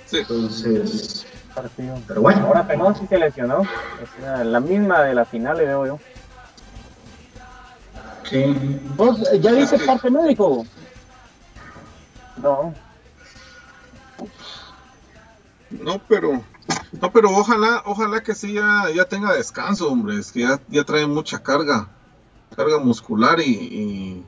[0.05, 0.17] Sí.
[0.19, 1.25] Entonces.
[2.07, 2.47] Pero bueno.
[2.47, 3.61] Ahora Penón sí se lesionó.
[4.01, 5.99] Es la misma de la final, le veo yo.
[8.29, 8.79] Sí.
[8.95, 10.65] ¿Vos ya dice parte médico?
[12.37, 12.73] No.
[15.69, 16.43] No, pero
[17.01, 20.19] no, pero ojalá, ojalá que sí ya, ya tenga descanso, hombre.
[20.19, 21.87] Es que ya, ya trae mucha carga,
[22.55, 24.23] carga muscular y,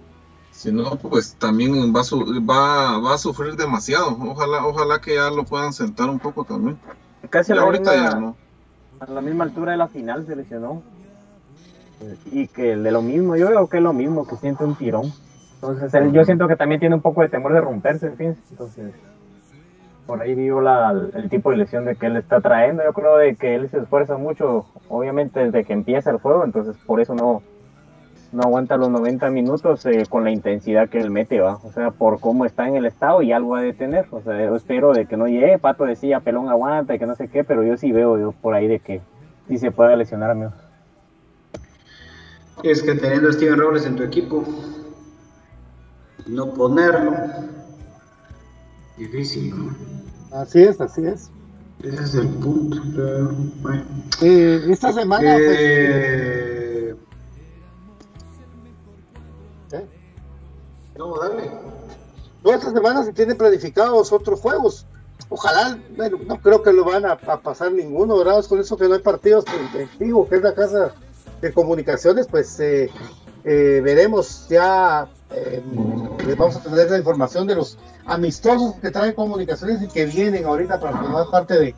[0.51, 4.17] si no, pues también va a, va, a sufrir demasiado.
[4.19, 6.77] Ojalá, ojalá que ya lo puedan sentar un poco también.
[7.29, 8.35] Casi a la, ahorita ya no.
[8.99, 10.81] a la misma altura de la final se lesionó.
[12.31, 15.13] Y que de lo mismo, yo veo que es lo mismo, que siente un tirón.
[15.55, 18.93] Entonces, yo siento que también tiene un poco de temor de romperse, Entonces,
[20.05, 22.83] por ahí vio la, el tipo de lesión de que él está trayendo.
[22.83, 26.75] Yo creo de que él se esfuerza mucho, obviamente desde que empieza el juego, entonces
[26.85, 27.41] por eso no,
[28.41, 31.59] aguanta los 90 minutos eh, con la intensidad que él mete, va.
[31.63, 34.07] O sea, por cómo está en el estado y algo a detener.
[34.11, 37.15] O sea, yo espero de que no llegue, Pato decía, pelón aguanta y que no
[37.15, 39.01] sé qué, pero yo sí veo yo por ahí de que
[39.47, 40.53] sí se puede lesionar, amigos.
[42.63, 44.43] Es que teniendo a Steven Robles en tu equipo,
[46.27, 47.13] no ponerlo,
[48.97, 49.75] difícil, ¿no?
[50.31, 51.29] Así es, así es.
[51.83, 52.79] Ese es el punto.
[53.61, 53.83] bueno.
[54.21, 55.33] eh, esta semana.
[55.33, 56.95] Pues, eh...
[59.71, 59.87] ¿Eh?
[60.97, 61.51] No, dale.
[62.43, 64.85] No, esta semana se tienen planificados otros juegos.
[65.29, 68.45] Ojalá, bueno, no creo que lo van a, pasar ninguno, ¿verdad?
[68.45, 69.87] Con eso que no hay partidos en
[70.27, 70.93] que es la casa
[71.41, 72.89] de comunicaciones, pues eh,
[73.43, 75.63] eh, veremos ya, eh,
[76.37, 80.79] vamos a tener la información de los amistosos que traen comunicaciones y que vienen ahorita
[80.79, 81.75] para formar parte de,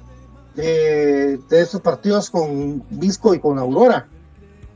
[0.56, 4.08] de, esos partidos con Visco y con Aurora.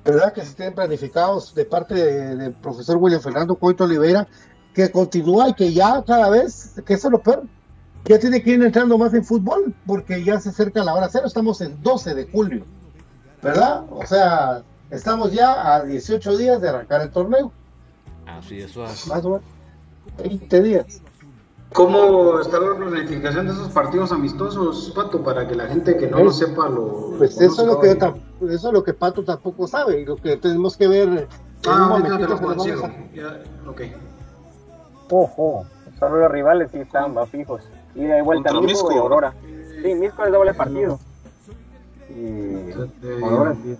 [0.03, 0.33] ¿verdad?
[0.33, 4.27] Que se tienen planificados de parte del profesor William Fernando Coito Oliveira,
[4.73, 7.43] que continúa y que ya cada vez, que eso es lo peor,
[8.05, 11.27] ya tiene que ir entrando más en fútbol, porque ya se acerca la hora cero,
[11.27, 12.65] estamos en 12 de julio,
[13.41, 13.83] ¿verdad?
[13.91, 17.51] O sea, estamos ya a 18 días de arrancar el torneo.
[18.37, 19.41] Así es, más o menos
[20.17, 21.01] 20 días.
[21.73, 26.23] ¿Cómo está la planificación de esos partidos amistosos, Pato, para que la gente que no
[26.23, 27.13] lo sepa lo...
[27.17, 30.37] Pues eso, es lo que, eso es lo que Pato tampoco sabe, y lo que
[30.37, 31.27] tenemos que ver...
[31.67, 32.89] Ah, ahorita te lo consigo.
[33.13, 33.81] Ya, ok.
[35.11, 35.65] Ojo,
[35.99, 37.61] solo los rivales sí están va fijos.
[37.93, 39.33] Y de vuelta Misco y Aurora.
[39.83, 40.99] Sí, Misco es doble partido.
[42.09, 42.71] Y
[43.21, 43.77] Aurora sí.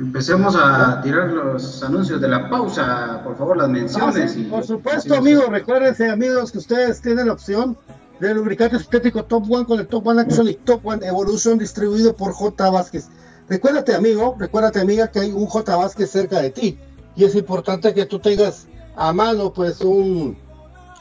[0.00, 4.34] Empecemos a tirar los anuncios de la pausa, por favor, las menciones.
[4.34, 7.76] Ah, por supuesto, amigos, recuérdense, amigos, que ustedes tienen la opción
[8.18, 12.16] del lubricante sintético Top One con el Top One Action y Top One Evolution distribuido
[12.16, 12.70] por J.
[12.70, 13.08] Vázquez.
[13.50, 15.76] Recuérdate, amigo, recuérdate, amiga, que hay un J.
[15.76, 16.78] Vázquez cerca de ti.
[17.14, 20.38] Y es importante que tú tengas a mano, pues, un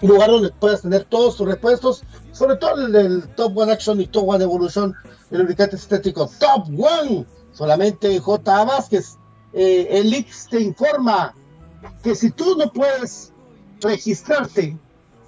[0.01, 4.07] lugar donde puedas tener todos tus repuestos, sobre todo el del Top One Action y
[4.07, 4.93] Top One Evolution,
[5.31, 8.63] el lubricante sintético Top One solamente J.
[8.63, 9.17] Vázquez.
[9.53, 11.33] Eh, el te informa
[12.03, 13.31] que si tú no puedes
[13.81, 14.77] registrarte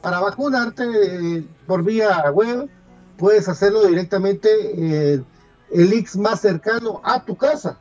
[0.02, 2.70] para vacunarte eh, por vía web,
[3.18, 5.24] puedes hacerlo directamente eh,
[5.72, 7.78] el Ix más cercano a tu casa.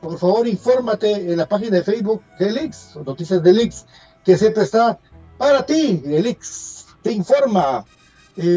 [0.00, 3.86] Por favor, infórmate en la página de Facebook del Ix, Noticias del Ix,
[4.24, 4.98] que siempre está
[5.38, 6.02] para ti.
[6.04, 7.84] El Ix te informa.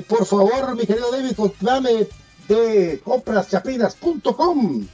[0.07, 2.07] por favor, mi querido David, contame
[2.47, 4.87] de compraschapinas.com.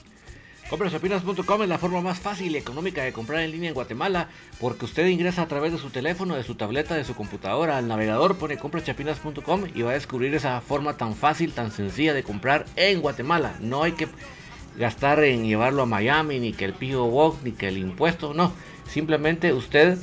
[0.69, 4.85] Comprachapinas.com es la forma más fácil y económica de comprar en línea en Guatemala porque
[4.85, 8.37] usted ingresa a través de su teléfono, de su tableta, de su computadora al navegador,
[8.37, 13.01] pone comprachapinas.com y va a descubrir esa forma tan fácil, tan sencilla de comprar en
[13.01, 13.57] Guatemala.
[13.59, 14.07] No hay que
[14.75, 18.51] gastar en llevarlo a Miami, ni que el PO Box, ni que el impuesto, no.
[18.87, 19.99] Simplemente usted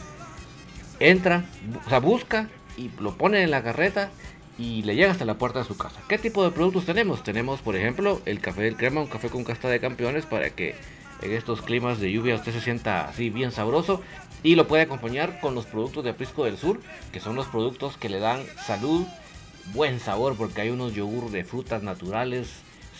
[1.01, 1.44] entra,
[1.85, 4.11] o sea, busca y lo pone en la carreta
[4.58, 6.00] y le llega hasta la puerta de su casa.
[6.08, 7.22] ¿Qué tipo de productos tenemos?
[7.22, 10.74] Tenemos, por ejemplo, el café del crema, un café con casta de campeones para que
[11.22, 14.02] en estos climas de lluvia usted se sienta así bien sabroso
[14.42, 16.80] y lo puede acompañar con los productos de Aprisco del Sur,
[17.12, 19.06] que son los productos que le dan salud,
[19.72, 22.48] buen sabor, porque hay unos yogur de frutas naturales,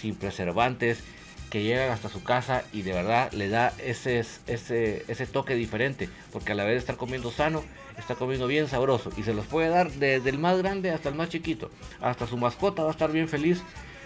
[0.01, 1.03] sin preservantes,
[1.51, 6.09] que llegan hasta su casa y de verdad le da ese, ese, ese toque diferente,
[6.33, 7.63] porque a la vez de estar comiendo sano,
[7.99, 11.15] está comiendo bien sabroso y se los puede dar desde el más grande hasta el
[11.15, 11.71] más chiquito.
[12.01, 13.63] Hasta su mascota va a estar bien feliz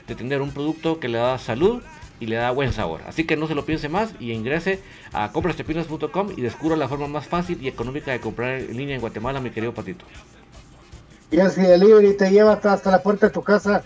[0.06, 1.82] de tener un producto que le da salud
[2.20, 3.02] y le da buen sabor.
[3.06, 4.80] Así que no se lo piense más y ingrese
[5.12, 9.00] a comprastepinas.com y descubra la forma más fácil y económica de comprar en línea en
[9.00, 10.04] Guatemala, mi querido Patito.
[11.30, 13.82] Y así Delivery te lleva hasta la puerta de tu casa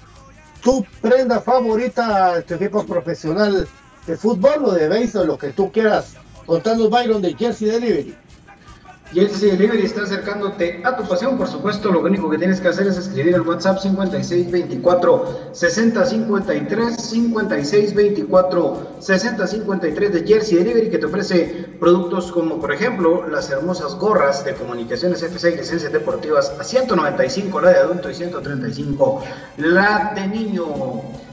[0.62, 3.66] tu prenda favorita, tu equipo profesional
[4.06, 6.16] de fútbol o de béisbol, lo que tú quieras.
[6.46, 8.14] Contanos Byron de Jersey Delivery.
[9.12, 12.86] Jersey Delivery está acercándote a tu pasión, por supuesto, lo único que tienes que hacer
[12.86, 22.30] es escribir al WhatsApp 5624 6053 5624 6053 de Jersey Delivery que te ofrece productos
[22.30, 27.70] como por ejemplo las hermosas gorras de comunicaciones FC y licencias deportivas a 195 la
[27.70, 29.24] de adulto y 135
[29.56, 30.66] la de niño.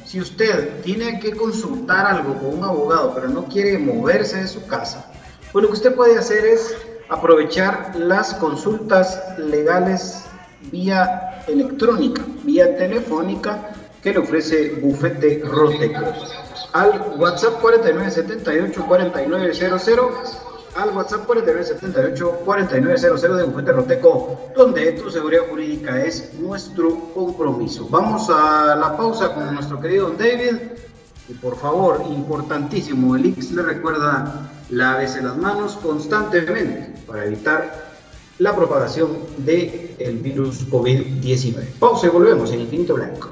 [0.04, 4.66] Si usted tiene que consultar algo con un abogado pero no quiere moverse de su
[4.66, 5.12] casa,
[5.52, 6.76] pues lo que usted puede hacer es
[7.10, 10.24] aprovechar las consultas legales
[10.72, 16.06] vía electrónica, vía telefónica que le ofrece Bufete Roteco.
[16.74, 20.12] Al WhatsApp 4978-4900,
[20.76, 27.88] al WhatsApp 4978-4900 de Bufete Roteco, donde tu seguridad jurídica es nuestro compromiso.
[27.90, 30.58] Vamos a la pausa con nuestro querido David.
[31.30, 37.88] Y por favor, importantísimo, el X le recuerda lávese las manos constantemente para evitar
[38.40, 41.66] la propagación del el virus COVID-19.
[41.80, 43.32] Pausa y volvemos en Infinito Blanco.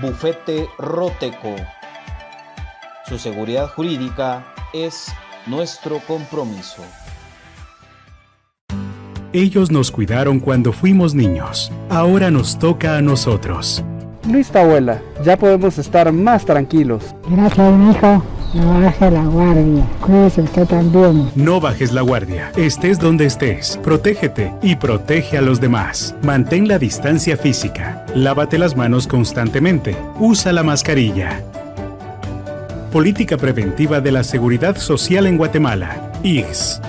[0.00, 1.56] Bufete Roteco.
[3.06, 5.12] Su seguridad jurídica es
[5.46, 6.82] nuestro compromiso.
[9.32, 11.70] Ellos nos cuidaron cuando fuimos niños.
[11.88, 13.84] Ahora nos toca a nosotros.
[14.26, 15.00] Listo, abuela.
[15.24, 17.14] Ya podemos estar más tranquilos.
[17.28, 18.24] Gracias, hijo.
[18.52, 19.86] No bajes la guardia.
[20.00, 21.30] Cuídese usted también.
[21.36, 22.50] No bajes la guardia.
[22.56, 23.78] Estés donde estés.
[23.82, 26.16] Protégete y protege a los demás.
[26.22, 28.04] Mantén la distancia física.
[28.14, 29.96] Lávate las manos constantemente.
[30.18, 31.44] Usa la mascarilla.
[32.90, 36.10] Política Preventiva de la Seguridad Social en Guatemala.
[36.24, 36.80] IGS.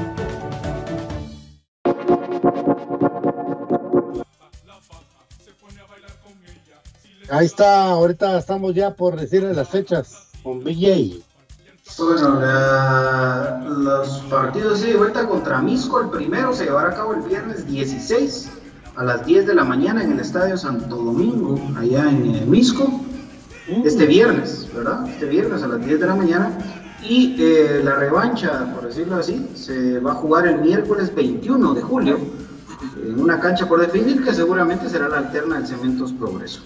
[7.30, 11.22] Ahí está, ahorita estamos ya por decirle las fechas con BJ.
[11.98, 12.39] Bueno,
[13.84, 18.50] los partidos de vuelta contra Misco, el primero se llevará a cabo el viernes 16
[18.96, 22.88] a las 10 de la mañana en el Estadio Santo Domingo, allá en eh, Misco.
[22.88, 23.86] Mm.
[23.86, 25.08] Este viernes, ¿verdad?
[25.08, 26.52] Este viernes a las 10 de la mañana.
[27.04, 31.82] Y eh, la revancha, por decirlo así, se va a jugar el miércoles 21 de
[31.82, 32.20] julio
[33.04, 36.62] en una cancha por definir que seguramente será la alterna del Cementos Progreso.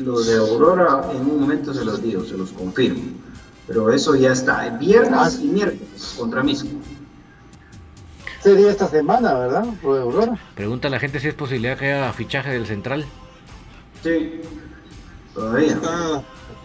[0.00, 3.02] Lo de Aurora en un momento se los digo, se los confirmo.
[3.66, 6.68] Pero eso ya está, viernes y miércoles contra Misco.
[8.42, 9.66] Sería esta semana, ¿verdad?
[9.82, 10.38] Lo de Aurora.
[10.54, 13.04] Pregunta a la gente si es posibilidad que haya fichaje del central.
[14.02, 14.40] Sí,
[15.34, 15.78] todavía.
[15.84, 16.22] Ah,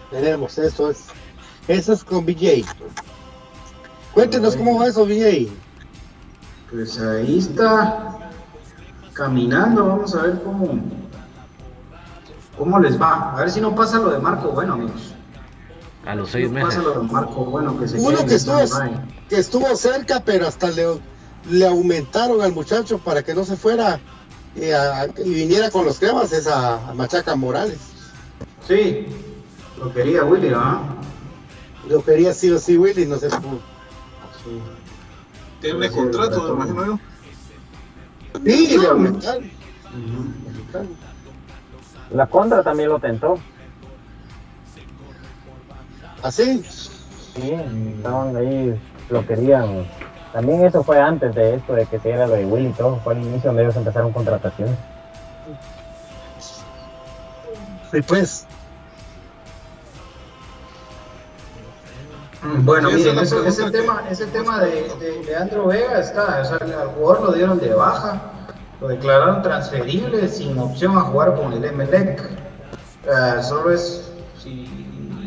[0.10, 1.04] tenemos, eso es.
[1.68, 2.64] Eso es con BJ.
[4.14, 5.50] Cuéntenos cómo va eso, BJ.
[6.72, 8.32] Pues ahí está
[9.14, 10.80] caminando, vamos a ver cómo,
[12.58, 13.34] cómo les va.
[13.34, 15.14] A ver si no pasa lo de Marco Bueno, amigos.
[16.06, 16.76] A los seis meses.
[16.76, 18.60] Pasa lo de Marco Bueno, que se Uno que estuvo,
[19.30, 21.00] que estuvo cerca, pero hasta le,
[21.50, 24.00] le aumentaron al muchacho para que no se fuera
[24.56, 27.80] y, a, y viniera con los cremas, es a, a, Machaca Morales.
[28.68, 29.08] Sí,
[29.78, 30.80] lo quería Willy, ¿ah?
[31.90, 33.60] Lo quería sí o sí Willy, no se pudo.
[34.44, 34.62] Sí.
[35.62, 37.00] Tiene contrato, me imagino yo.
[38.46, 39.44] Sí, le aumentaron.
[39.44, 39.48] Uh
[39.98, 40.86] -huh.
[42.12, 43.38] La contra también lo tentó.
[46.22, 46.64] ¿Así?
[46.64, 47.52] Sí,
[47.98, 48.80] estaban ahí,
[49.10, 49.86] lo querían.
[50.34, 53.00] También eso fue antes de esto, de que se era lo de Willy y todo.
[53.04, 54.76] Fue al inicio donde ellos empezaron contrataciones.
[57.92, 58.48] Sí, pues.
[62.60, 66.58] Bueno, miren, ese, ese, tema, ese tema de, de, de Andrew Vega está, o sea,
[66.58, 68.22] al jugador lo dieron de baja,
[68.82, 72.22] lo declararon transferible sin opción a jugar con el Emelec.
[73.42, 74.12] Solo es,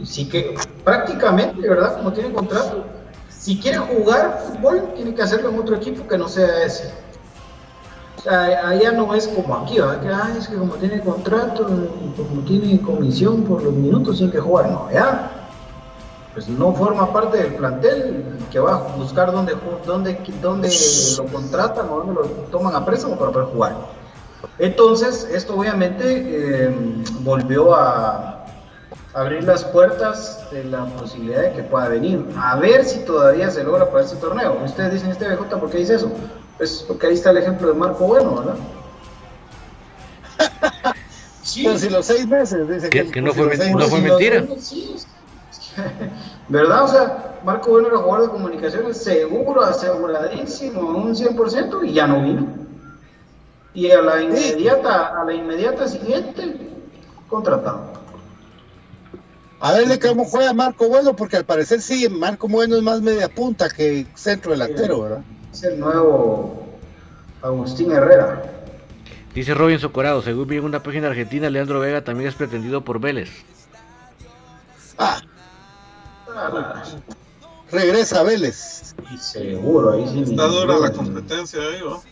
[0.04, 1.96] si que, prácticamente, ¿verdad?
[1.96, 2.84] Como tiene contrato,
[3.28, 6.92] si quiere jugar fútbol, tiene que hacerlo en otro equipo que no sea ese.
[8.18, 10.00] O sea, allá no es como aquí, ¿verdad?
[10.00, 14.40] Que ah, es que como tiene contrato, como tiene comisión por los minutos, tiene que
[14.40, 14.68] jugar.
[14.70, 15.37] No, ya
[16.38, 20.70] pues no forma parte del plantel que va a buscar dónde, dónde, dónde
[21.16, 23.76] lo contratan o dónde lo toman a préstamo para poder jugar.
[24.60, 26.74] Entonces, esto obviamente eh,
[27.22, 28.46] volvió a,
[29.14, 32.24] abrir las puertas de la posibilidad de que pueda venir.
[32.36, 34.60] A ver si todavía se logra para este torneo.
[34.64, 36.12] Ustedes dicen este BJ, ¿por qué dice eso?
[36.56, 38.54] Pues porque ahí está el ejemplo de Marco Bueno, ¿verdad?
[41.42, 41.64] sí.
[41.64, 44.46] Pero si los seis meses, dice que, que no, fue, no fue mentira.
[46.48, 46.84] ¿Verdad?
[46.84, 52.22] O sea, Marco Bueno era jugador de comunicaciones seguro, aseguradísimo, un 100% y ya no
[52.22, 52.46] vino.
[53.74, 56.56] Y a la inmediata, a la inmediata siguiente,
[57.28, 57.98] contratado.
[59.60, 63.28] A verle cómo juega Marco Bueno, porque al parecer sí, Marco Bueno es más media
[63.28, 65.22] punta que centro delantero, ¿verdad?
[65.52, 66.68] Es el nuevo
[67.42, 68.42] Agustín Herrera.
[69.34, 73.00] Dice Robin Socorado, según vi en una página argentina, Leandro Vega también es pretendido por
[73.00, 73.30] Vélez.
[74.98, 75.20] Ah,
[77.70, 78.94] Regresa Vélez.
[79.20, 80.30] seguro, ahí sí.
[80.30, 82.02] Está dura la competencia ahí, ¿no?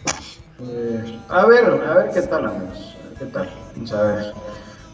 [0.68, 2.96] Eh, a ver, a ver qué tal, amigos.
[3.18, 3.50] ¿Qué tal?
[3.74, 4.34] Vamos a ver.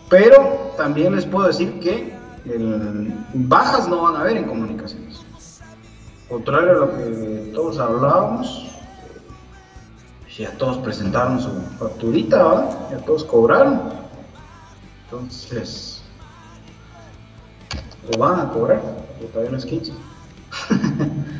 [0.09, 2.13] Pero también les puedo decir que
[3.35, 5.21] bajas no van a haber en comunicaciones.
[6.29, 8.67] Contrario a lo que todos hablábamos,
[10.37, 13.81] ya todos presentaron su facturita, ya todos cobraron.
[15.05, 16.03] Entonces,
[18.11, 18.81] lo van a cobrar
[19.29, 19.93] todavía no es 15.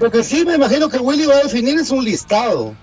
[0.01, 2.75] Lo que sí me imagino que Willy va a definir es un listado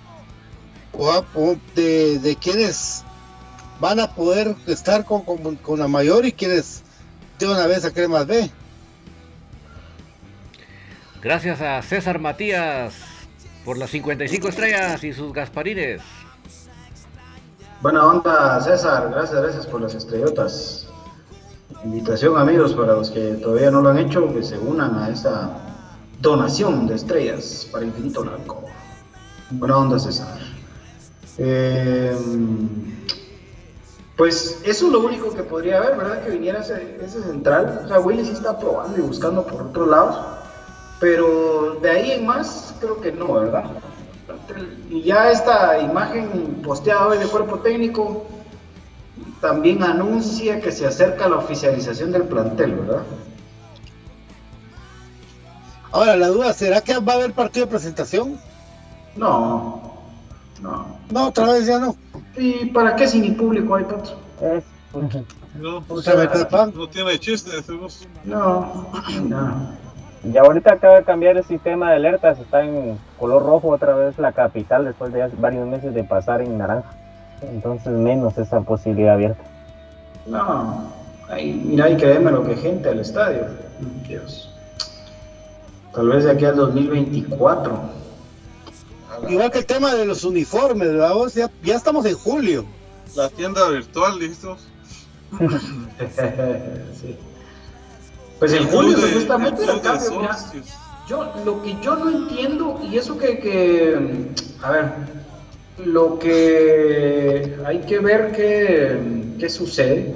[1.76, 3.04] de, de quienes
[3.80, 5.24] van a poder estar con,
[5.56, 6.84] con, la mayor y quienes
[7.38, 8.50] de una vez a más B.
[11.22, 12.94] Gracias a César Matías
[13.66, 16.02] por las 55 estrellas y sus gasparines.
[17.82, 19.10] Buena onda, César.
[19.10, 20.89] Gracias, gracias por las estrellotas.
[21.84, 25.50] Invitación amigos para los que todavía no lo han hecho, que se unan a esta
[26.20, 28.64] donación de estrellas para Infinito Blanco.
[29.52, 30.38] Buena onda César.
[31.38, 32.14] Eh,
[34.18, 36.22] pues eso es lo único que podría haber, ¿verdad?
[36.26, 37.84] Que viniera ese, central.
[37.86, 40.18] O sea, Willy sí está probando y buscando por otros lados.
[41.00, 43.64] Pero de ahí en más, creo que no, ¿verdad?
[44.90, 48.26] Y ya esta imagen posteada hoy de cuerpo técnico
[49.42, 53.04] también anuncia que se acerca la oficialización del plantel, ¿verdad?
[55.92, 58.40] Ahora, la duda, ¿será que va a haber partido de presentación?
[59.16, 59.82] No,
[60.62, 61.00] no.
[61.10, 61.96] No, otra vez ya no.
[62.38, 64.18] ¿Y para qué si ni público hay, Pato?
[65.60, 65.84] No,
[66.74, 67.52] no tiene chiste,
[68.26, 68.92] No,
[69.24, 69.80] no.
[70.24, 74.18] Y ahorita acaba de cambiar el sistema de alertas, está en color rojo otra vez
[74.20, 76.94] la capital después de varios meses de pasar en naranja
[77.42, 79.44] entonces menos esa posibilidad abierta.
[80.26, 80.92] No,
[81.30, 83.48] ahí, mira, y créeme lo que gente al estadio.
[84.08, 84.50] Dios.
[85.94, 88.00] Tal vez de aquí al 2024.
[89.28, 91.14] Igual que el tema de los uniformes, ¿verdad?
[91.36, 92.66] Ya, ya estamos en julio.
[93.16, 94.62] La tienda virtual, listos.
[97.02, 97.18] sí.
[98.40, 100.30] Pues en julio supuestamente el cambio.
[101.08, 104.32] yo, lo que yo no entiendo, y eso que, que
[104.64, 104.94] a ver,
[105.86, 110.14] lo que hay que ver qué, sucede,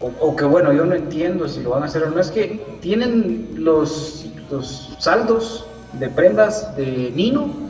[0.00, 2.60] o, que bueno, yo no entiendo si lo van a hacer o no, es que
[2.80, 7.66] tienen los, los saldos de prendas de Nino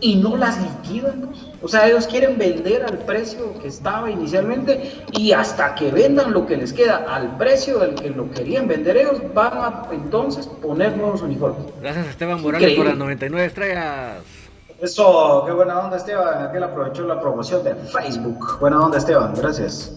[0.00, 1.30] y no las liquidan.
[1.62, 6.46] O sea, ellos quieren vender al precio que estaba inicialmente y hasta que vendan lo
[6.46, 10.96] que les queda al precio del que lo querían vender ellos, van a entonces poner
[10.96, 11.64] nuevos uniformes.
[11.80, 14.43] Gracias Esteban Morales por las 99 estrellas.
[14.80, 18.58] Eso, qué buena onda Esteban, aquel aprovechó la promoción de Facebook.
[18.60, 19.92] Buena onda Esteban, gracias.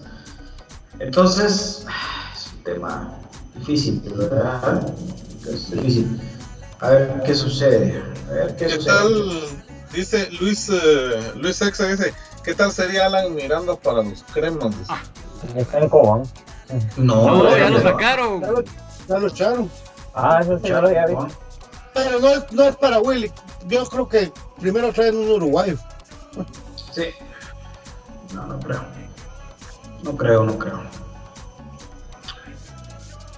[1.00, 1.86] Entonces,
[2.36, 3.20] es un tema
[3.56, 4.94] difícil, ¿verdad?
[5.50, 6.22] Es difícil.
[6.80, 8.04] A ver qué sucede.
[8.30, 8.86] A ver qué, sucede.
[8.86, 9.42] Tal,
[9.94, 12.14] dice Luis, uh, Luis Exa, dice,
[12.44, 14.76] ¿qué tal sería Alan Miranda para los cremas?
[14.90, 15.02] Ah,
[15.56, 16.24] está en Cobán.
[16.98, 18.42] No, no, ya lo sacaron.
[19.08, 19.72] Ya lo, echaron.
[20.14, 21.28] Ah, eso sí, ya lo había visto.
[21.98, 23.32] Pero no es, no es para Willy.
[23.68, 25.78] Yo creo que primero traen un uruguayo.
[26.92, 27.06] Sí.
[28.34, 28.84] No, no creo.
[30.04, 30.82] No creo, no creo.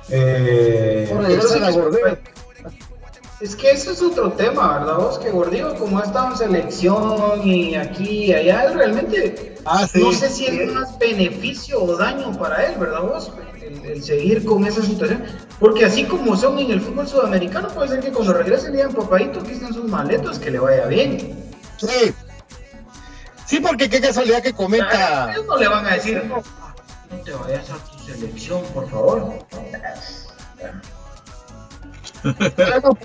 [0.10, 1.10] Eh,
[3.40, 4.98] es que eso es otro tema, ¿verdad?
[4.98, 10.12] Vos que Gordillo, como ha estado en selección y aquí y allá, realmente ah, no
[10.12, 13.02] sé si es más beneficio o daño para él, ¿verdad?
[13.04, 13.32] Vos,
[13.62, 15.24] el, seguir con esa situación.
[15.60, 19.42] Porque así como son en el fútbol sudamericano, puede ser que cuando regrese digan, papadito,
[19.42, 21.52] aquí están sus maletas, que le vaya bien.
[21.78, 22.14] Sí.
[23.46, 25.34] Sí, porque qué casualidad que comenta.
[25.46, 26.42] no le van a decir, no,
[27.24, 29.34] te vayas a tu selección, por favor.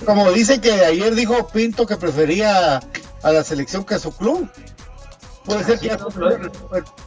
[0.04, 2.80] como dice que ayer dijo Pinto que prefería
[3.22, 4.48] a la selección que a su club.
[5.44, 5.98] Puede ser que ya,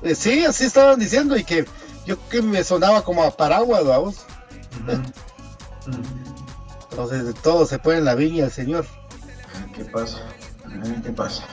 [0.04, 1.66] eh, sí, así estaban diciendo y que
[2.06, 4.26] yo que me sonaba como a paraguas, vamos.
[6.89, 8.85] Entonces de todo se pone en la viña el señor.
[9.75, 10.19] ¿Qué pasa?
[11.03, 11.43] ¿Qué pasa?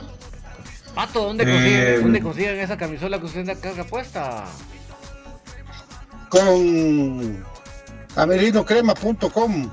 [0.93, 4.45] Pato, ¿dónde Eh, consiguen, ¿dónde consiguen esa camisola que usted carga puesta?
[6.29, 7.43] Con
[8.15, 9.69] camerinocrema.com.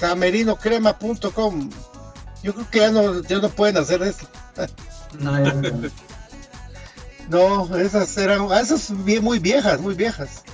[0.00, 1.70] Camerinocrema.com.
[2.42, 4.26] Yo creo que ya no, ya no pueden hacer eso.
[5.18, 5.90] No, ya no.
[7.28, 10.44] No, esas eran, esas bien, muy viejas, muy viejas.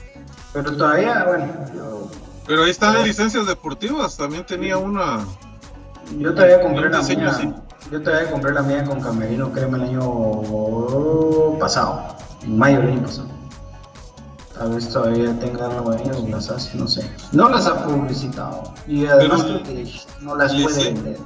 [0.57, 2.09] Pero todavía, bueno, yo,
[2.47, 4.17] Pero ahí están las licencias deportivas.
[4.17, 5.27] También tenía una.
[6.19, 7.29] yo todavía compré la mía.
[7.31, 7.53] así.
[7.91, 13.03] Yo todavía compré la mía con Camerino Crema el año pasado, en mayo del año
[13.03, 13.29] pasado.
[14.59, 17.09] Tal vez todavía tenga algo ahí, o las hace, no sé.
[17.33, 18.73] No las ha publicitado.
[18.89, 19.93] Y además Pero- creo que
[20.23, 21.19] no las puede vender.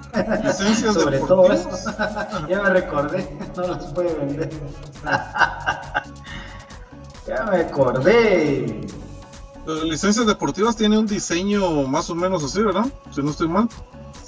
[0.44, 1.70] licencias Sobre todo eso.
[2.48, 4.50] ya me recordé, no las puede vender.
[7.28, 8.80] ya me acordé.
[9.74, 12.86] Las licencias deportivas tiene un diseño más o menos así, ¿verdad?
[13.14, 13.68] Si no estoy mal.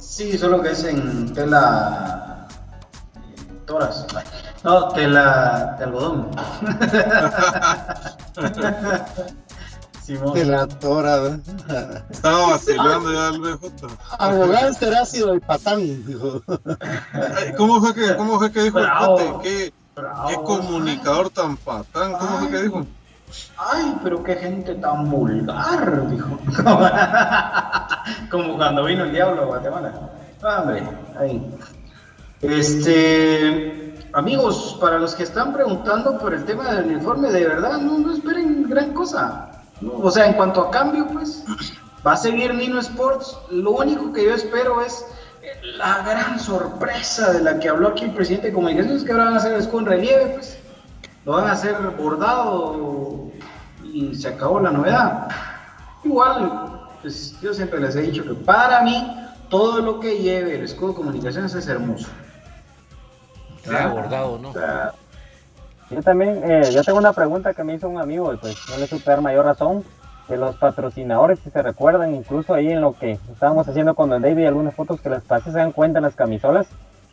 [0.01, 2.47] Sí, solo que es en tela.
[3.67, 4.07] Toras.
[4.63, 6.31] No, tela de algodón.
[10.05, 10.35] Simón.
[10.35, 11.19] De la tora.
[11.19, 12.05] ¿verdad?
[12.11, 13.87] Estaba vacilando ya el BJ.
[14.19, 16.41] Arrogante, era ácido y patán, dijo.
[17.13, 18.87] Ay, ¿Cómo fue que, cómo fue que dijo el.
[18.87, 19.35] Pate?
[19.43, 19.73] ¿Qué,
[20.29, 22.13] qué comunicador tan patán?
[22.13, 22.87] ¿Cómo fue que dijo?
[23.57, 26.39] Ay, pero qué gente tan vulgar, dijo.
[28.31, 29.93] Como cuando vino el diablo a Guatemala.
[30.43, 30.83] Hombre.
[32.41, 38.13] Este, amigos, para los que están preguntando por el tema del uniforme, de verdad, no,
[38.13, 39.63] esperen gran cosa.
[39.87, 41.45] O sea, en cuanto a cambio, pues,
[42.07, 43.39] va a seguir Nino Sports.
[43.51, 45.05] Lo único que yo espero es
[45.77, 49.35] la gran sorpresa de la que habló aquí el presidente de comunicaciones, que ahora van
[49.35, 50.59] a hacer el escudo en relieve, pues.
[51.25, 53.31] Lo van a hacer bordado
[53.85, 55.29] y se acabó la novedad.
[56.03, 59.17] Igual, pues yo siempre les he dicho que para mí
[59.49, 62.09] todo lo que lleve el escudo de comunicaciones es hermoso.
[63.63, 64.53] Sea bordado, ¿no?
[65.91, 68.79] Yo también, eh, yo tengo una pregunta que me hizo un amigo y pues no
[68.79, 69.85] le supe dar mayor razón.
[70.29, 74.23] De los patrocinadores, si se recuerdan, incluso ahí en lo que estábamos haciendo con Don
[74.23, 76.69] David, algunas fotos que les pasé, se dan cuenta en las camisolas,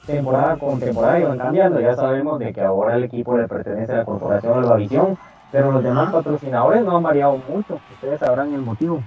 [0.06, 1.80] temporada con temporada iban cambiando.
[1.80, 5.18] Ya sabemos de que ahora el equipo le pertenece a la corporación Albavisión,
[5.52, 7.80] pero los demás patrocinadores no han variado mucho.
[7.94, 9.04] Ustedes sabrán el motivo.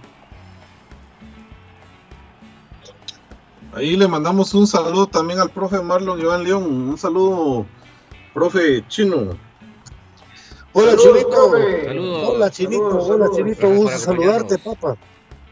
[3.74, 6.64] Ahí le mandamos un saludo también al profe Marlon Iván León.
[6.90, 7.64] Un saludo,
[8.34, 9.34] profe chino.
[10.74, 11.50] Hola, Saludos, Chinito.
[11.84, 12.28] Saludos.
[12.28, 12.90] Hola, Chinito.
[12.90, 13.28] Saludos, Hola.
[13.34, 13.68] Chinito.
[13.68, 14.96] Gracias Gusto saludarte, papá.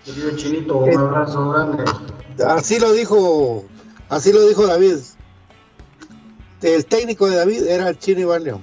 [0.05, 1.85] Querido Chinito, un abrazo grande.
[2.47, 3.65] Así lo dijo,
[4.09, 4.97] así lo dijo David.
[6.63, 8.61] El técnico de David era el Chino Iván León.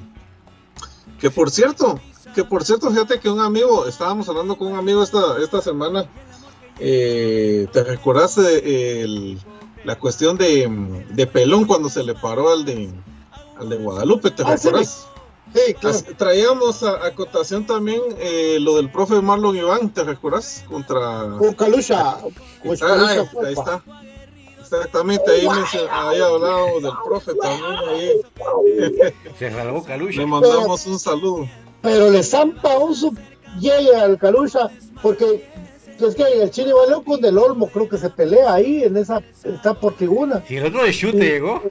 [1.19, 1.99] Que por cierto,
[2.35, 6.05] que por cierto, fíjate que un amigo, estábamos hablando con un amigo esta, esta semana.
[6.79, 9.39] eh, ¿Te recuerdas de, el-
[9.83, 12.89] la cuestión de, de Pelón cuando se le paró al de,
[13.59, 14.31] al de Guadalupe?
[14.31, 14.67] ¿Te Ah, sí.
[14.67, 15.07] recuerdas?
[15.55, 15.97] Sí, claro.
[16.17, 20.63] Traíamos a, a cotación también eh, lo del profe Marlon Iván, ¿te recuerdas?
[20.67, 21.23] Contra.
[21.39, 22.17] Con Calucha.
[22.61, 23.81] Con Ah, ahí, ahí está.
[24.71, 27.75] Exactamente, ahí, mencio- ahí hablamos del profe también.
[27.89, 28.11] Ahí.
[29.39, 30.19] Se rasgó Calucha.
[30.19, 31.47] Le mandamos un saludo.
[31.81, 33.17] Pero le zampa un sub
[33.59, 34.69] llega al Calucha
[35.01, 35.47] porque
[35.99, 38.97] es que el Chino Iván León con Del Olmo creo que se pelea ahí en
[38.97, 40.43] esa está por tribuna.
[40.47, 41.61] Si el otro de chute llegó.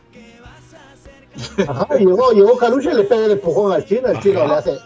[1.68, 4.54] Ajá, y llegó, llegó Calucha y le pega el empujón al chino, el chino le
[4.54, 4.78] hace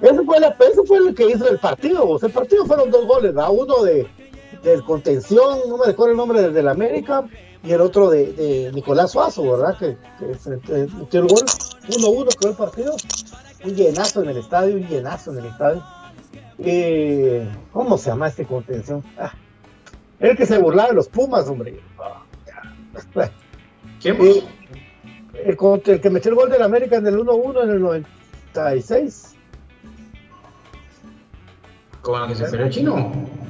[0.00, 2.08] Eso fue, la, eso fue lo que hizo el partido.
[2.08, 3.50] o sea, el partido fueron dos goles, ¿verdad?
[3.52, 4.06] uno de
[4.64, 7.24] del contención, no me recuerdo el nombre del, del América,
[7.64, 9.78] y el otro de, de Nicolás Suazo, ¿verdad?
[9.78, 10.32] Que, que
[10.74, 11.44] eh, metió el gol.
[11.88, 12.94] 1-1 quedó el partido.
[13.64, 15.82] Un llenazo en el estadio, un llenazo en el estadio.
[16.58, 19.02] Eh, ¿Cómo se llama este contención?
[19.18, 19.32] Ah,
[20.20, 21.80] el que se burlaba de los Pumas, hombre.
[24.00, 24.18] ¿Quién?
[24.20, 24.44] Eh,
[25.34, 29.34] el, que metió el gol del América en el 1-1 en el 96.
[32.02, 33.43] ¿Con el que se peleó chino?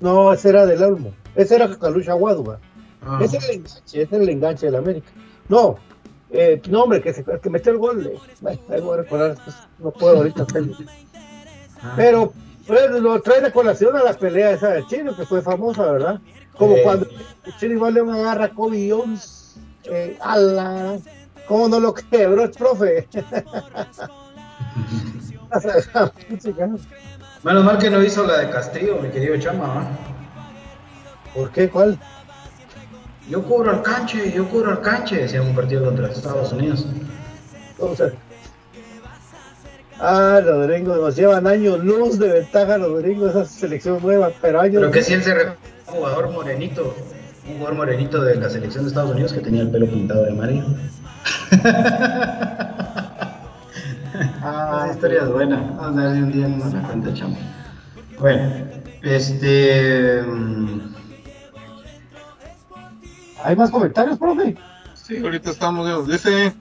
[0.00, 1.12] No, ese era del Olmo.
[1.34, 2.58] Ese era Calucha Guadua.
[3.02, 3.18] Ah.
[3.22, 5.08] Ese era el enganche, ese era el enganche del América.
[5.48, 5.76] No,
[6.30, 8.06] eh, no, hombre, que se, que metió el gol.
[8.06, 10.76] eh, bueno, ahí voy a recordar, después, no puedo ahorita hacerlo.
[11.94, 12.32] Pero
[12.66, 16.20] pues, lo trae de colación a la pelea esa del chino, que fue famosa, ¿verdad?
[16.58, 16.80] Como Eh.
[16.82, 17.06] cuando
[17.58, 19.56] chino igual le agarra Kobe Jones.
[19.84, 20.98] Eh, ala,
[21.46, 23.06] ¿Cómo no lo quebró el profe?
[27.46, 29.88] Menos mal que no hizo la de Castillo, mi querido Chama.
[31.32, 31.68] ¿Por qué?
[31.68, 31.96] ¿Cuál?
[33.30, 36.88] Yo cubro al canche, yo cubro al canche, decía un partido contra Estados Unidos.
[40.00, 44.60] Ah, los gringos nos llevan años luz de ventaja los gringos, esa selección nueva, pero
[44.60, 45.54] años Pero que si él se un
[45.86, 46.96] jugador morenito,
[47.46, 50.32] un jugador morenito de la selección de Estados Unidos que tenía el pelo pintado de
[50.32, 50.64] amarillo.
[54.48, 55.56] Ah, Esa historia es buena.
[55.76, 57.36] Vamos a ver si un día nos la cuenta chamo.
[58.20, 58.66] Bueno,
[59.02, 60.22] este.
[60.22, 60.94] mm,
[63.42, 64.56] ¿Hay más comentarios, profe?
[64.94, 66.12] Sí, ahorita estamos viendo.
[66.12, 66.54] Dice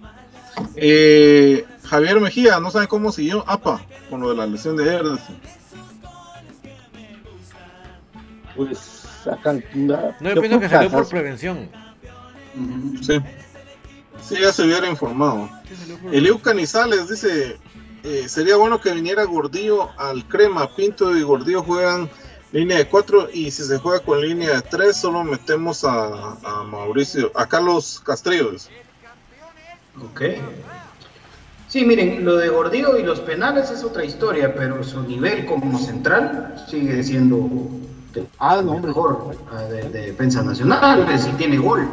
[0.76, 5.34] eh, Javier Mejía, no sabe cómo siguió APA con lo de la lesión de dice.
[8.56, 9.54] Pues acá.
[9.76, 11.70] No, yo pienso que salió por prevención.
[13.02, 13.22] Sí.
[14.22, 15.50] Sí, ya se hubiera informado.
[16.12, 17.58] Eliu Canizales dice:
[18.04, 20.68] eh, Sería bueno que viniera Gordillo al crema.
[20.68, 22.10] Pinto y Gordillo juegan
[22.52, 26.64] línea de 4 y si se juega con línea de 3, solo metemos a, a
[26.64, 28.70] Mauricio, a Carlos Castrillos.
[30.02, 30.22] Ok.
[31.68, 35.78] Sí, miren, lo de Gordillo y los penales es otra historia, pero su nivel como
[35.78, 37.50] central sigue siendo
[38.14, 41.90] de- Ah, no, mejor ah, de, de defensa nacional, si tiene gol.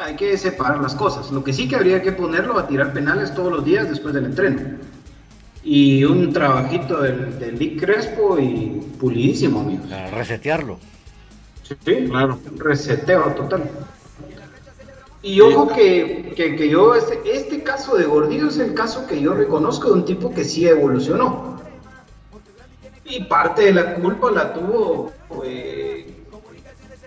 [0.00, 1.30] Hay que separar las cosas.
[1.30, 4.26] Lo que sí que habría que ponerlo a tirar penales todos los días después del
[4.26, 4.78] entreno.
[5.62, 9.90] Y un trabajito del, del Lick Crespo y pulidísimo, amigos.
[9.92, 10.78] A resetearlo.
[11.64, 12.38] Sí, Claro.
[12.56, 13.70] reseteo total.
[15.22, 19.20] Y ojo que, que, que yo, este, este caso de Gordillo es el caso que
[19.20, 21.60] yo reconozco de un tipo que sí evolucionó.
[23.04, 25.12] Y parte de la culpa la tuvo
[25.44, 26.14] eh,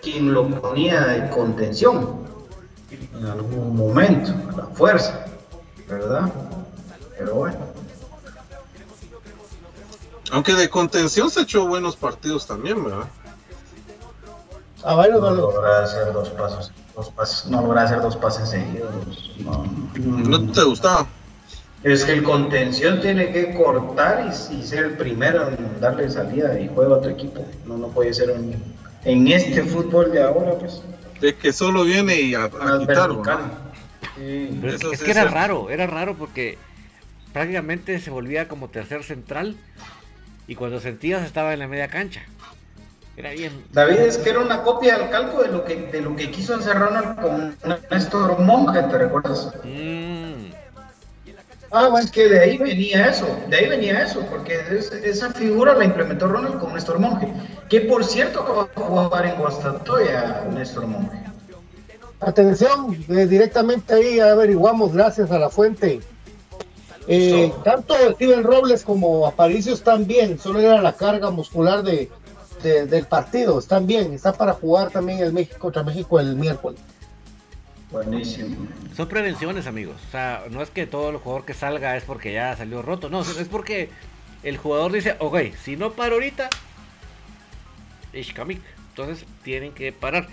[0.00, 2.23] quien lo ponía de contención
[3.24, 5.24] en algún momento, a la fuerza,
[5.88, 6.30] ¿verdad?
[7.18, 7.56] Pero bueno.
[10.32, 13.06] Aunque de contención se echó buenos partidos también, ¿verdad?
[14.84, 19.32] No no lo- logra hacer dos pasos, dos pases, no logra hacer dos pases seguidos.
[19.38, 19.64] No,
[19.94, 21.06] ¿No te gustaba?
[21.82, 26.58] Es que el contención tiene que cortar y, y ser el primero en darle salida
[26.58, 27.44] y juego a tu equipo.
[27.66, 28.54] No, no puede ser un,
[29.04, 30.82] en este fútbol de ahora, pues.
[31.24, 33.22] De que solo viene y a, a más quitar, vertical.
[33.24, 33.40] ¿verdad?
[34.16, 34.58] Sí.
[34.60, 36.58] Pero es, que era raro, era raro porque
[37.32, 39.56] prácticamente se volvía como tercer central
[40.46, 42.20] y cuando sentías estaba en la media cancha.
[43.16, 43.64] Era bien.
[43.72, 46.56] David es que era una copia al calco de lo que de lo que quiso
[46.56, 47.56] hacer Ronald con
[47.90, 49.50] Néstor Monge, ¿te recuerdas?
[49.64, 50.50] Mm,
[51.76, 55.30] Ah, bueno, es que de ahí venía eso, de ahí venía eso, porque es- esa
[55.32, 57.32] figura la implementó Ronald con Néstor Monge,
[57.68, 61.18] que por cierto acaba de jugar en Guastatoya Néstor Monge.
[62.20, 66.00] Atención, eh, directamente ahí averiguamos gracias a la fuente.
[67.08, 72.08] Eh, tanto Steven Robles como Aparicio están bien, solo era la carga muscular de,
[72.62, 76.78] de- del partido, están bien, está para jugar también el México contra México el miércoles.
[77.94, 78.66] Buenísimo.
[78.96, 79.94] son prevenciones, amigos.
[80.08, 83.08] O sea, no es que todo el jugador que salga es porque ya salió roto.
[83.08, 83.88] No, es porque
[84.42, 86.50] el jugador dice, ok, si no paro ahorita,
[88.12, 88.60] Ishkamik.
[88.90, 90.26] Entonces tienen que parar.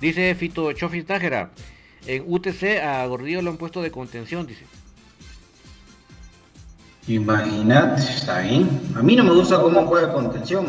[0.00, 1.50] Dice Fito Chofis Nájera.
[2.06, 4.64] En UTC a Gordillo lo han puesto de contención, dice.
[7.08, 8.68] Imagínate, está bien.
[8.94, 10.66] A mí no me gusta cómo juega contención,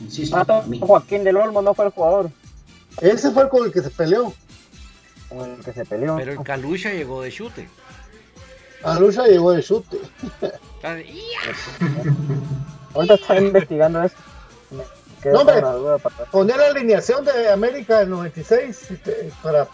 [0.00, 0.36] insisto.
[0.36, 0.64] Ah.
[0.80, 2.30] Joaquín del Olmo no fue el jugador
[3.00, 4.34] Ese fue el con el que se peleó.
[5.28, 6.16] Con el que se peleó.
[6.16, 7.68] Pero el Calucha llegó de chute.
[8.84, 9.98] A Lucha llegó de chute.
[12.94, 14.16] Ahorita está investigando eso.
[15.24, 15.62] No, hombre.
[16.30, 19.66] Poner la alineación de América del 96 este, para.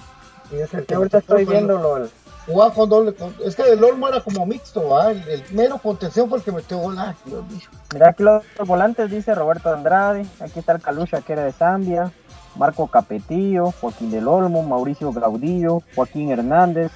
[0.50, 2.10] y es el que Ahorita estoy viendo lo del-
[2.46, 3.14] Jugaba con doble.
[3.14, 6.52] con- es que el Olmo era como mixto, el, el mero contención fue el que
[6.52, 6.98] metió gol.
[7.94, 10.26] Mira aquí los volantes, dice Roberto Andrade.
[10.40, 12.12] Aquí está el Calucha, que era de Zambia.
[12.56, 16.92] Marco Capetillo, Joaquín del Olmo, Mauricio Gaudillo, Joaquín Hernández,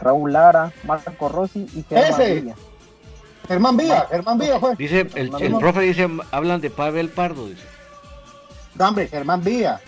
[0.00, 2.34] Raúl Lara, Marco Rossi y Germán Ese.
[2.40, 2.54] Villa.
[3.48, 4.76] Germán Villa, Germán Villa fue.
[4.76, 7.62] Dice, el, el profe dice, hablan de Pavel Pardo, dice.
[8.78, 9.80] Hombre, Germán Villa.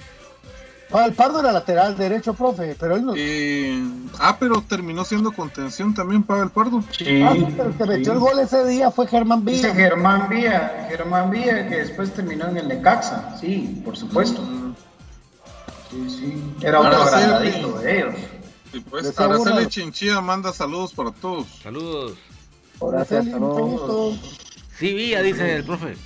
[0.94, 3.14] Ah, el Pardo era lateral derecho, profe, pero él no.
[3.16, 3.82] Eh,
[4.20, 6.82] ah, pero terminó siendo contención también para el Pardo.
[6.90, 9.74] Sí, Ah, pero el que metió el gol ese día fue Germán Dice Villa.
[9.74, 13.34] Germán Villa, Germán Villa, que después terminó en el Necaxa.
[13.40, 14.42] Sí, por supuesto.
[15.92, 16.54] Sí, sí.
[16.62, 18.14] Era sí, agradadito de ellos.
[18.72, 21.46] Y pues Araceli una- Chinchilla manda saludos para todos.
[21.62, 22.16] Saludos.
[22.80, 24.18] Gracias, saludos.
[24.78, 25.96] Sí, Villa, dice el profe.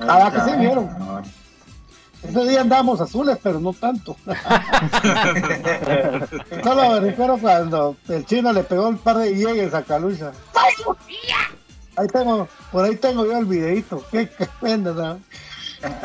[0.00, 0.88] Ah, que sí vieron.
[2.22, 4.16] Ese día andamos azules, pero no tanto.
[6.64, 10.32] Solo me refiero cuando el chino le pegó un par de llegues a Calucha.
[11.96, 14.04] Ahí tengo, por ahí tengo yo el videito.
[14.10, 15.20] Qué, qué pena, ¿no?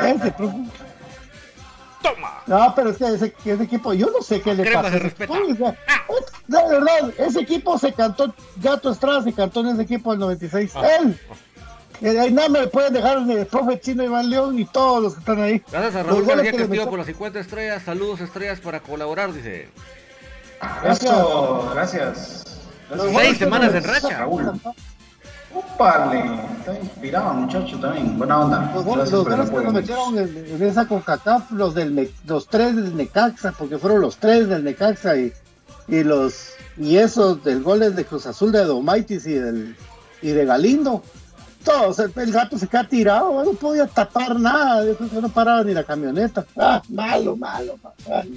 [0.06, 0.58] Ese, profe.
[2.04, 2.43] Toma.
[2.45, 4.91] No, pero es que ese, ese equipo, yo no sé qué le pasa.
[4.91, 10.20] sea, De verdad, ese equipo se cantó, Gato Estrada se cantó en ese equipo del
[10.20, 10.72] 96.
[10.76, 10.88] Ah.
[10.99, 11.20] Él.
[12.01, 15.14] Eh, ahí nada me pueden dejar ni el profe Chino Iván León y todos los
[15.14, 15.64] que están ahí.
[15.72, 17.84] Gracias a Raúl García Castillo por las 50 estrellas.
[17.84, 19.70] Saludos estrellas para colaborar, dice.
[20.84, 22.43] Eso, gracias.
[22.93, 24.18] Los Seis semanas en racha.
[24.20, 24.51] Raúl.
[25.54, 26.24] Úpale,
[26.60, 28.18] está inspirado, muchacho, también.
[28.18, 28.72] Buena onda.
[28.74, 32.47] Los, goles- Gracias los goles que nos metieron en, en esa CONCACAF, los, del, los
[32.47, 35.32] tres del Necaxa, porque fueron los tres del Necaxa y,
[35.88, 39.76] y los y esos del goles de Cruz Azul de Domaitis y del
[40.22, 41.04] y de Galindo.
[41.64, 45.30] Todos, el, el gato se queda tirado, no podía tapar nada, yo creo que no
[45.30, 46.45] paraba ni la camioneta.
[46.58, 48.30] Ah, malo, malo, malo, malo.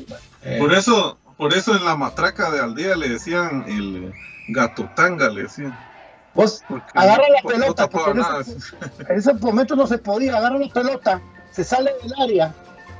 [0.42, 4.12] Eh, Por eso, por eso en la matraca de Aldea le decían el
[4.48, 5.76] gato tanga, le decían.
[6.36, 8.56] Vos Porque agarra la pelota, porque en ese,
[9.12, 11.20] en ese momento no se podía, agarra la pelota,
[11.50, 12.54] se sale del área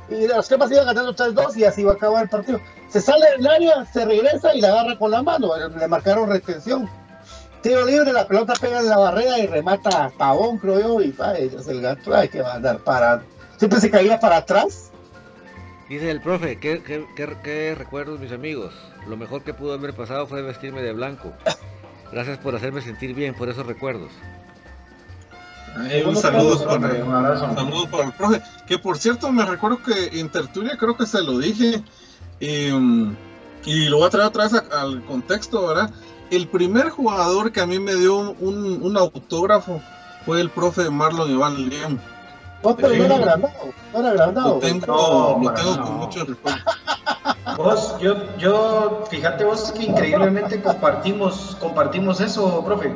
[0.09, 2.59] y los cremas iban ganando 3-2 y así va a acabar el partido.
[2.89, 6.89] Se sale del área, se regresa y la agarra con la mano, le marcaron retención.
[7.61, 11.13] Tiro libre, la pelota pega en la barrera y remata a Pavón, creo yo, y
[11.19, 13.21] ay, es el gato, ay, que va a andar parado.
[13.57, 14.91] Siempre se caía para atrás.
[15.89, 18.73] Dice el profe, ¿qué, qué, qué- qué recuerdos mis amigos?
[19.07, 21.31] Lo mejor que pudo haber pasado fue vestirme de blanco.
[22.11, 24.09] Gracias por hacerme sentir bien por esos recuerdos.
[25.75, 28.41] Ahí un saludo para, un saludo el profe.
[28.65, 31.83] Que por cierto, me recuerdo que en tertulia creo que se lo dije.
[32.39, 32.71] eh,
[33.65, 35.91] y lo voy a traer otra vez a- al contexto, ¿verdad?
[36.31, 39.81] El primer jugador que a mí me dio un, un autógrafo
[40.25, 41.99] fue el profe Marlon Iván León.
[42.63, 43.53] Vos, pero no era agrandado,
[43.93, 44.53] no era agrandado.
[44.55, 45.83] Lo tengo, No, lo tengo no.
[45.83, 46.59] con mucho recuerdo.
[47.57, 52.93] Vos, yo, yo, fíjate vos que increíblemente compartimos, compartimos eso, profe.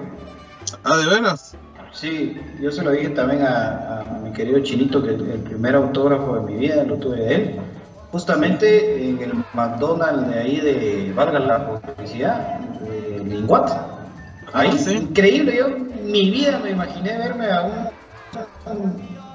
[0.83, 1.55] Ah, de veras.
[1.93, 5.75] Sí, yo se lo dije también a, a mi querido Chinito que el, el primer
[5.75, 7.59] autógrafo de mi vida lo tuve de él.
[8.11, 13.69] Justamente en el McDonald's de ahí de, valga la publicidad, de Linguat.
[14.53, 14.95] Ahí, Ah, sí.
[14.97, 17.89] increíble, yo en mi vida me imaginé verme a un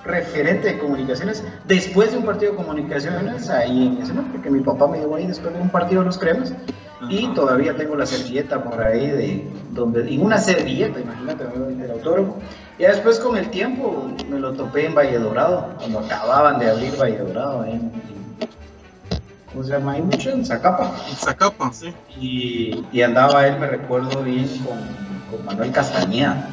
[0.07, 4.23] referente de comunicaciones después de un partido de comunicaciones ahí en ese ¿no?
[4.33, 6.53] porque mi papá me llevó ahí después de un partido de los cremas
[7.09, 11.45] y todavía tengo la servilleta por ahí de donde y una servilleta imagínate
[11.85, 12.37] el autógrafo
[12.79, 16.71] y ya después con el tiempo me lo topé en Valle Dorado cuando acababan de
[16.71, 17.93] abrir Valle Dorado ahí en,
[19.53, 20.31] ¿cómo se llama ahí mucho?
[20.31, 21.93] en Zacapa Zacapa, sí.
[22.19, 24.79] y, y andaba él, me recuerdo bien, con,
[25.31, 26.49] con Manuel Castañeda.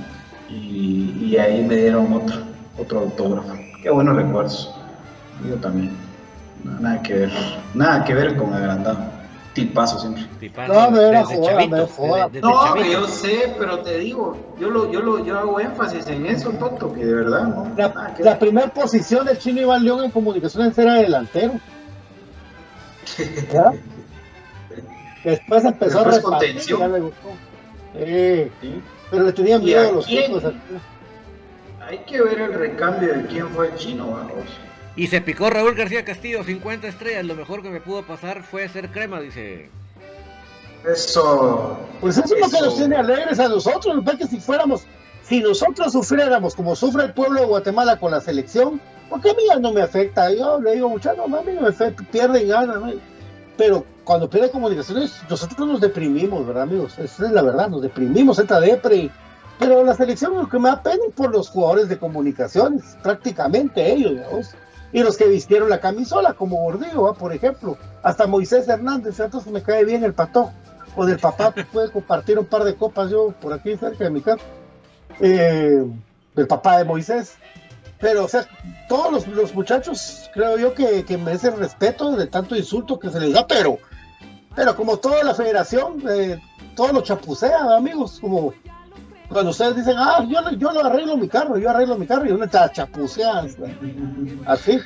[0.50, 2.36] Y, y ahí me dieron otro,
[2.78, 3.54] otro autógrafo.
[3.82, 4.74] Qué buenos recuerdos.
[5.48, 5.96] Yo también.
[6.64, 7.32] Nada que ver.
[7.74, 9.00] Nada que ver con agrandado.
[9.54, 10.26] Tipazo siempre.
[10.40, 12.16] Tipazo, No, me era joda, chavito, me joda.
[12.28, 12.86] desde- desde No, chavito.
[12.86, 16.50] que yo sé, pero te digo, yo lo, yo lo, yo hago énfasis en eso,
[16.52, 17.72] Toto, que de verdad, no.
[17.78, 21.54] La, la primera posición del chino Iván León en comunicaciones era delantero.
[23.54, 23.74] ¿Ya?
[25.24, 26.80] Después empezó Después a repartir, contención.
[26.80, 27.28] ya le gustó.
[27.96, 28.82] Eh, Sí.
[29.12, 30.44] pero le tenían ¿Y miedo a a los chicos.
[31.94, 34.46] Hay que ver el recambio de quién fue el chino, vamos.
[34.96, 37.24] Y se picó Raúl García Castillo, 50 estrellas.
[37.24, 39.70] Lo mejor que me pudo pasar fue ser crema, dice.
[40.92, 41.78] Eso.
[42.02, 43.94] Pues eso es lo que nos tiene alegres a nosotros.
[43.94, 44.86] Lo que pasa es que si fuéramos,
[45.22, 49.44] si nosotros sufriéramos como sufre el pueblo de Guatemala con la selección, porque a mí
[49.48, 50.34] ya no me afecta.
[50.34, 52.78] Yo le digo, muchachos, no, a mí no me afecta, pierden ganas.
[52.82, 52.92] ¿no?
[53.56, 56.98] Pero cuando pierde comunicaciones, nosotros nos deprimimos, ¿verdad, amigos?
[56.98, 59.12] Esa es la verdad, nos deprimimos, esta depre.
[59.64, 64.12] Pero la selección lo que me da pena por los jugadores de comunicaciones, prácticamente ellos,
[64.12, 64.42] ¿no?
[64.92, 67.78] Y los que vistieron la camisola, como Gordillo, por ejemplo.
[68.04, 70.52] Hasta Moisés Hernández, entonces me cae bien el pato.
[70.98, 74.20] O del papá puede compartir un par de copas yo por aquí cerca de mi
[74.20, 74.44] casa.
[75.22, 75.86] Eh,
[76.36, 77.36] del papá de Moisés.
[78.02, 78.46] Pero, o sea,
[78.90, 83.20] todos los, los muchachos creo yo que, que merecen respeto de tanto insulto que se
[83.22, 83.78] les da, pero,
[84.54, 86.38] pero como toda la federación, eh,
[86.76, 88.54] todo lo chapucea, amigos, como
[89.34, 92.32] cuando ustedes dicen, ah, yo, yo lo arreglo mi carro, yo arreglo mi carro, y
[92.32, 93.66] uno está chapuceando,
[94.46, 94.80] así.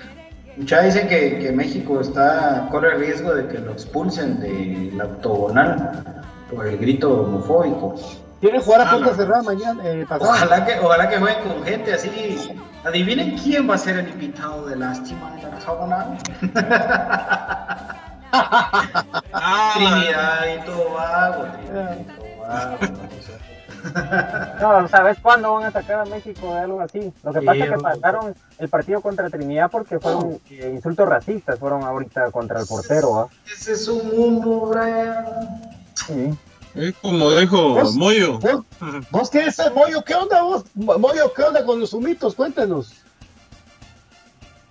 [0.59, 5.05] Ya dicen que, que México está corre el riesgo de que lo expulsen de la
[5.05, 7.93] octogonal por el grito homofóbico.
[8.41, 9.15] Quieren jugar a Ah, puerta no.
[9.15, 10.31] cerrada mañana, eh, pasado.
[10.31, 12.49] Ojalá que, ojalá que jueguen con gente así.
[12.83, 16.17] Adivinen quién va a ser el invitado de lástima de la octogonal.
[18.29, 21.45] Ah, Trinidad y Tobago.
[21.53, 22.77] Trinidad y Tobago.
[24.61, 27.13] no ¿sabes cuándo van a sacar a México de algo así?
[27.23, 31.59] Lo que pasa es que pasaron el partido contra Trinidad porque fueron eh, insultos racistas,
[31.59, 33.27] fueron ahorita contra el portero, ¿ah?
[33.45, 35.25] Ese es un mundo, Brian.
[35.93, 36.38] Sí.
[36.75, 37.95] es como dijo ¿Vos?
[37.95, 38.39] Moyo.
[38.39, 38.65] ¿Vos,
[39.11, 40.03] vos qué es, Moyo?
[40.03, 40.65] ¿Qué onda vos?
[40.75, 42.35] Moyo, ¿qué onda con los humitos?
[42.35, 42.93] Cuéntenos.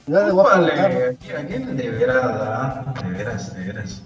[0.06, 0.92] Ya le voy a preguntar.
[1.36, 2.94] ¿A quién de veras, ah?
[3.02, 4.02] de veras, de veras?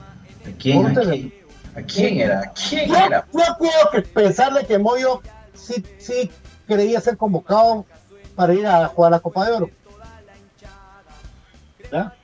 [0.47, 0.87] ¿A quién?
[0.87, 1.40] ¿A quién?
[1.81, 2.41] ¿A quién era?
[2.41, 3.27] ¿A quién yo, era?
[3.33, 5.23] Yo puedo que pensarle que Moyo
[5.55, 6.31] sí, sí
[6.67, 7.87] creía ser convocado
[8.35, 9.71] para ir a jugar la Copa de Oro.
[11.91, 12.15] ¿Ya?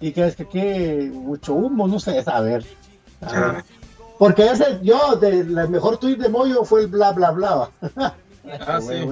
[0.00, 2.64] Y que es que aquí mucho humo, no sé, a ver.
[3.20, 3.64] A ver.
[4.18, 7.70] Porque ese, yo, de, el mejor tweet de Moyo fue el bla bla bla.
[8.66, 9.04] Ah, sí.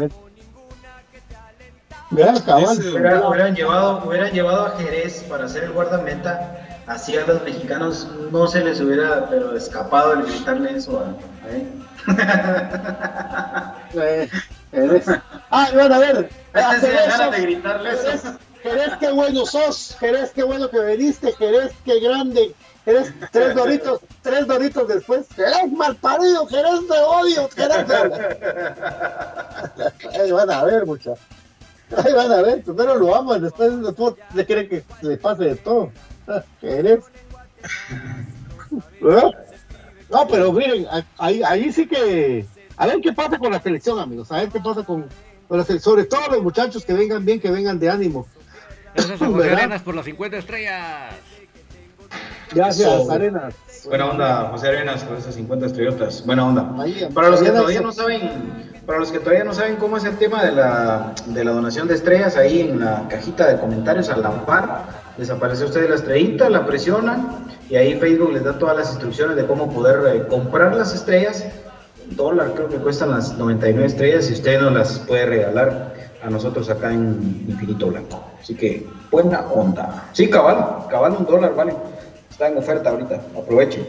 [2.11, 6.66] Hubieran llevado, hubieran llevado a Jerez para hacer el guardameta.
[6.87, 11.15] Así a los mexicanos no se les hubiera pero escapado el gritarle eso a,
[11.51, 11.67] él.
[13.95, 14.29] Eh,
[14.71, 15.07] Jerez.
[15.51, 16.29] Ah, bueno, a ver.
[16.55, 18.39] Este Jerez, ganas sos- de gritarle Jerez, eso.
[18.63, 19.97] Jerez, qué bueno sos.
[19.99, 21.33] Jerez, qué bueno que veniste.
[21.33, 22.55] Jerez, qué grande.
[22.85, 25.27] Jerez, tres doritos, tres doritos después.
[25.35, 26.47] Jerez, mal parido.
[26.47, 27.49] Jerez, te odio.
[27.55, 28.13] Jerez, te-
[30.21, 31.19] Ahí van a ver, muchachos.
[32.05, 32.63] Ahí van a ver.
[32.63, 35.91] Primero lo aman, después, después le quieren que le pase de todo.
[36.61, 37.05] Jerez.
[39.01, 39.31] ¿Verdad?
[40.11, 40.87] No, pero miren,
[41.19, 42.47] ahí, ahí sí que.
[42.77, 44.31] A ver qué pasa con la selección, amigos.
[44.31, 45.07] A ver qué pasa con,
[45.49, 45.95] con la selección.
[45.95, 48.27] Sobre todo los muchachos que vengan bien, que vengan de ánimo.
[48.95, 49.51] Gracias a José.
[49.51, 51.15] Arenas por las 50 estrellas.
[52.53, 53.11] Gracias, Eso.
[53.11, 53.55] Arenas.
[53.87, 56.25] Buena onda, José Arenas, con esas 50 estrellotas.
[56.25, 56.75] Buena onda.
[56.79, 60.05] Ahí, Para los que todavía no saben, para los que todavía no saben cómo es
[60.05, 64.09] el tema de la, de la donación de estrellas, ahí en la cajita de comentarios
[64.09, 64.87] a la par,
[65.19, 68.91] les aparece a ustedes la estrellita, la presionan y ahí Facebook les da todas las
[68.91, 71.45] instrucciones de cómo poder eh, comprar las estrellas.
[72.09, 76.31] Un dólar creo que cuestan las 99 estrellas y usted nos las puede regalar a
[76.31, 78.25] nosotros acá en Infinito Blanco.
[78.41, 80.09] Así que buena onda.
[80.13, 81.75] Sí, cabal, cabal un dólar, vale.
[82.31, 83.87] Está en oferta ahorita, aproveche.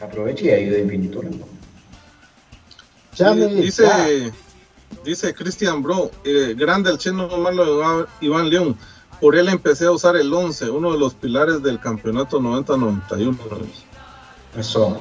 [0.00, 1.48] Aproveche y ayude a Infinito Blanco.
[3.14, 4.06] Chame, dice ya.
[5.04, 8.76] dice Cristian Bro, eh, grande el chino malo de Iván León.
[9.20, 13.36] Por él empecé a usar el 11, uno de los pilares del campeonato 90-91.
[14.56, 14.96] Eso.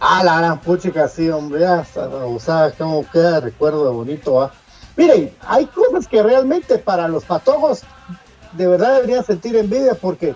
[0.00, 1.84] Ah, la gran puchica, sí, hombre, ya,
[2.24, 4.52] o sea, cómo queda recuerdo bonito, ¿ah?
[4.96, 7.82] Miren, hay cosas que realmente para los patojos
[8.52, 10.34] de verdad deberían sentir envidia porque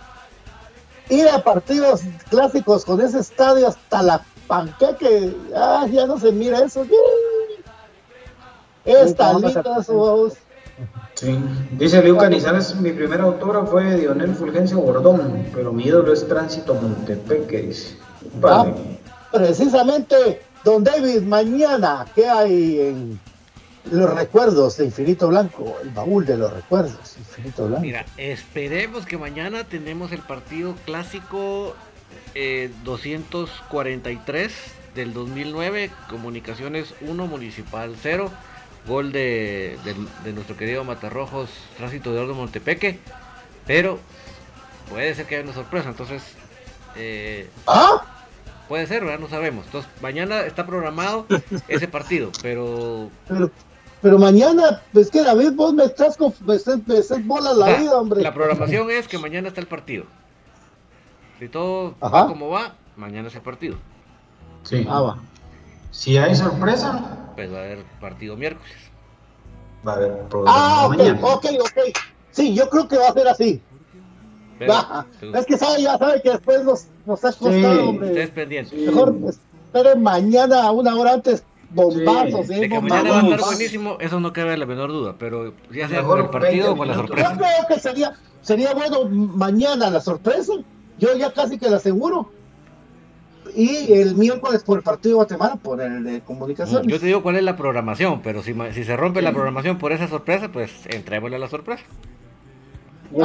[1.08, 6.60] ir a partidos clásicos con ese estadio hasta la panqueque, ah, ya no se mira
[6.60, 6.86] eso.
[8.84, 10.34] Linda su voz.
[11.22, 11.38] Sí.
[11.78, 16.74] Dice Liu Canizales, mi primer autógrafo fue Dionel Fulgencio Gordón, pero mi ídolo es Tránsito
[16.74, 17.96] Montepeque, dice.
[18.40, 18.74] Vale.
[19.30, 23.20] Precisamente, don David, mañana, ¿qué hay en
[23.92, 25.76] los recuerdos de Infinito Blanco?
[25.84, 27.82] El baúl de los recuerdos, Infinito Blanco.
[27.82, 31.76] Mira, esperemos que mañana tenemos el partido clásico
[32.34, 34.52] eh, 243
[34.96, 38.28] del 2009, Comunicaciones 1, Municipal 0,
[38.86, 42.98] gol de, de- de nuestro querido Matarrojos, Tránsito de Oro Montepeque,
[43.66, 43.98] pero
[44.90, 46.22] puede ser que haya una sorpresa, entonces...
[46.96, 48.02] eh, ¿Ah?
[48.68, 49.18] Puede ser, ¿verdad?
[49.18, 49.66] No sabemos.
[49.66, 51.26] Entonces, mañana está programado
[51.68, 53.50] ese partido, pero Pero,
[54.00, 57.66] pero mañana, es que David, vos me estás, con, me estás, me estás bolas la
[57.66, 58.22] O sea, vida, hombre.
[58.22, 60.04] La programación es que mañana está el partido.
[61.38, 62.22] Si todo Ajá.
[62.22, 63.76] va como va, mañana es el partido.
[64.62, 64.86] Sí.
[64.88, 65.18] Ah, va.
[65.92, 68.72] Si hay sorpresa, Pues va a haber partido miércoles.
[69.86, 71.20] va a haber programa Ah, ok, mañana.
[71.22, 71.96] ok, ok.
[72.30, 73.62] Sí, yo creo que va a ser así.
[74.58, 75.06] Pero, Va.
[75.34, 77.98] Es que sabe, ya sabe que después nos, nos ha costado, Sí.
[78.34, 78.72] pendientes.
[78.78, 82.60] Mejor esperen mañana, una hora antes, bombazos, Sí, ¿sí?
[82.60, 83.04] De que bombazos.
[83.04, 85.14] mañana va a estar buenísimo, eso no cabe la menor duda.
[85.18, 87.16] Pero ya sea con el partido o 20 con la minutos.
[87.18, 87.54] Yo sorpresa.
[87.56, 88.12] creo que sería,
[88.42, 90.52] sería bueno mañana la sorpresa.
[90.98, 92.30] Yo ya casi que la aseguro.
[93.54, 96.86] Y el miércoles por el partido de Guatemala, por el de comunicaciones.
[96.86, 99.92] Yo te digo cuál es la programación, pero si, si se rompe la programación por
[99.92, 101.84] esa sorpresa, pues entrémosle a la sorpresa.
[103.14, 103.20] Y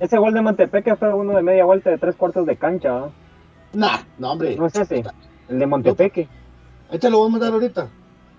[0.00, 2.88] ese, gol de Montepeque fue uno de media vuelta de tres cuartos de cancha.
[2.88, 3.12] ¿no?
[3.74, 4.56] Nah, no, hombre.
[4.56, 5.04] No es ese,
[5.48, 6.28] el de Montepeque.
[6.90, 7.88] Ahí te lo voy a mandar ahorita.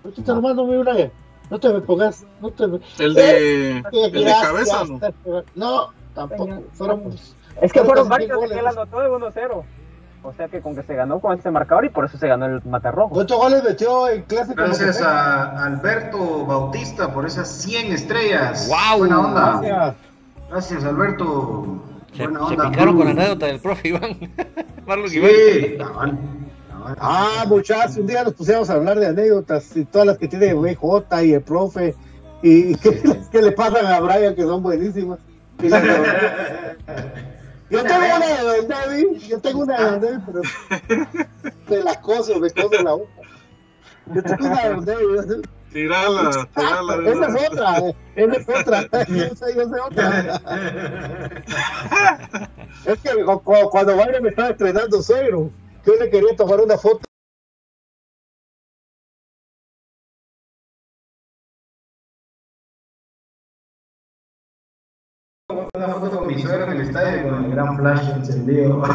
[0.04, 1.12] Ahorita te lo mando, mi Brian.
[1.50, 2.26] No te me pongas.
[2.42, 2.80] No te me...
[2.98, 5.00] El de, Eh, el de cabeza, ¿no?
[5.56, 6.64] No, tampoco.
[6.74, 7.14] Fueron.
[7.62, 9.64] Es que fueron varios que él anotó de 1-0.
[10.26, 12.46] O sea que con que se ganó con ese marcador y por eso se ganó
[12.46, 13.10] el Matarrojo.
[13.14, 14.56] ¿Cuántos goles metió en clásico?
[14.64, 18.68] Gracias a Alberto Bautista por esas 100 estrellas.
[18.70, 19.00] ¡Guau!
[19.00, 19.60] Buena onda.
[19.62, 19.96] Gracias.
[20.50, 21.84] Gracias, Alberto.
[22.16, 22.70] Se, Buena se onda.
[22.70, 23.22] picaron con la Bruno.
[23.22, 24.18] anécdota del profe Iván.
[24.88, 25.32] Marlon Iván.
[25.32, 26.18] Sí, cabal.
[27.00, 30.54] Ah, muchachos, un día nos pusiéramos a hablar de anécdotas y todas las que tiene
[30.54, 31.96] BJ y el profe
[32.42, 33.02] y que,
[33.32, 35.20] que le pasan a Brian que son buenísimas.
[35.62, 37.33] Y las de-
[37.74, 40.42] yo tengo una de Don David, yo tengo una de Don David, pero
[41.70, 43.12] me la coso, me coso la boca.
[44.14, 47.10] Yo tengo una de Don David, Tirala, tirala.
[47.10, 50.42] Esa es otra, eh, esa es otra, esa es otra.
[52.86, 53.26] es que
[53.72, 55.50] cuando Bayern me estaba estrenando suegro,
[55.84, 57.02] yo le quería tomar una foto
[66.36, 68.84] mi suegra en el estadio con el gran flash encendido.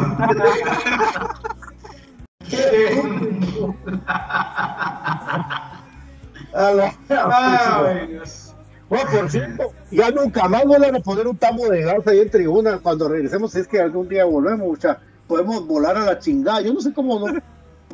[6.53, 8.55] Ay, Dios.
[8.89, 12.31] Bueno, por cierto, ya nunca más vuelvan a poner un tambo de gas ahí en
[12.31, 16.61] tribuna cuando regresemos, si es que algún día volvemos, mucha, podemos volar a la chingada.
[16.61, 17.39] Yo no sé cómo no,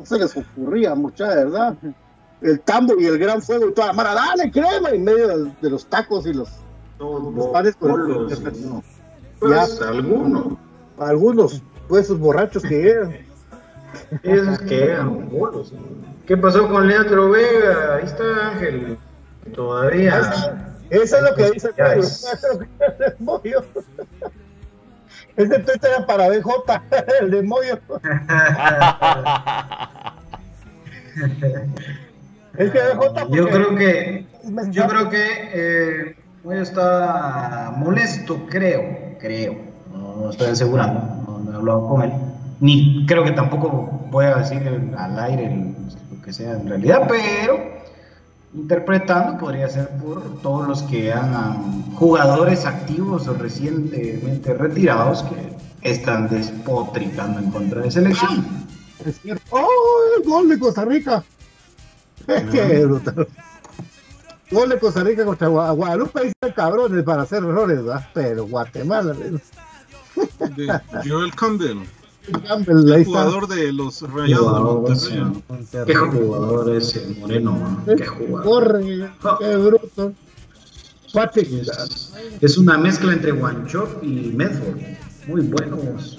[0.02, 1.76] se les ocurría, mucha, verdad.
[2.40, 5.52] El tambo y el gran fuego y toda la mara, dale crema en medio de,
[5.60, 6.48] de los tacos y los
[6.98, 8.28] los panes con
[9.38, 10.54] Pues algunos.
[10.98, 13.16] Algunos, pues esos borrachos que llegan.
[14.22, 15.72] Esos que eran bolos.
[16.26, 17.96] ¿Qué pasó con Leandro Vega?
[17.96, 18.98] Ahí está Ángel.
[19.54, 20.20] Todavía.
[20.90, 23.64] Eso es lo que dice el Moyo.
[25.36, 26.82] Ese Twitter era para BJ,
[27.20, 27.78] el de Moyo.
[32.56, 33.28] es que BJ.
[33.30, 34.26] Yo creo que.
[34.70, 35.26] Yo creo que.
[35.52, 36.16] Eh,
[36.46, 39.16] Moyo está molesto, creo.
[39.20, 39.56] Creo.
[39.92, 41.00] No, estoy asegurando.
[41.26, 42.12] No, no he hablado con él
[42.60, 44.62] ni creo que tampoco voy a decir
[44.96, 45.74] al aire
[46.10, 47.76] lo que sea en realidad, pero
[48.54, 55.56] interpretando podría ser por todos los que hagan jugadores activos o recientemente retirados que
[55.88, 58.44] están despotricando en contra de selección.
[59.04, 59.44] Es cierto.
[59.50, 59.68] ¡Oh!
[60.16, 61.22] El gol de Costa Rica.
[62.26, 63.28] Qué brutal.
[64.50, 66.32] Gol de Costa Rica contra Guadalupe.
[66.40, 68.08] Hay cabrones para hacer errores, ¿verdad?
[68.14, 69.12] Pero Guatemala.
[69.14, 71.78] De Joel Campbell.
[72.28, 75.86] El jugador de los Rayados de Monterrey.
[75.86, 77.84] Qué jugador ese, Moreno.
[77.86, 78.44] Qué jugador.
[78.44, 80.12] Corre, qué bruto.
[81.34, 84.76] Es, es, una mezcla entre One Chop y Medford.
[85.28, 86.18] Muy buenos.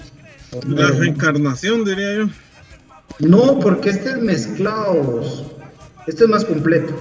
[0.66, 2.26] La reencarnación, diría yo.
[3.20, 5.22] No, porque este es mezclado.
[6.06, 6.94] Este es más completo.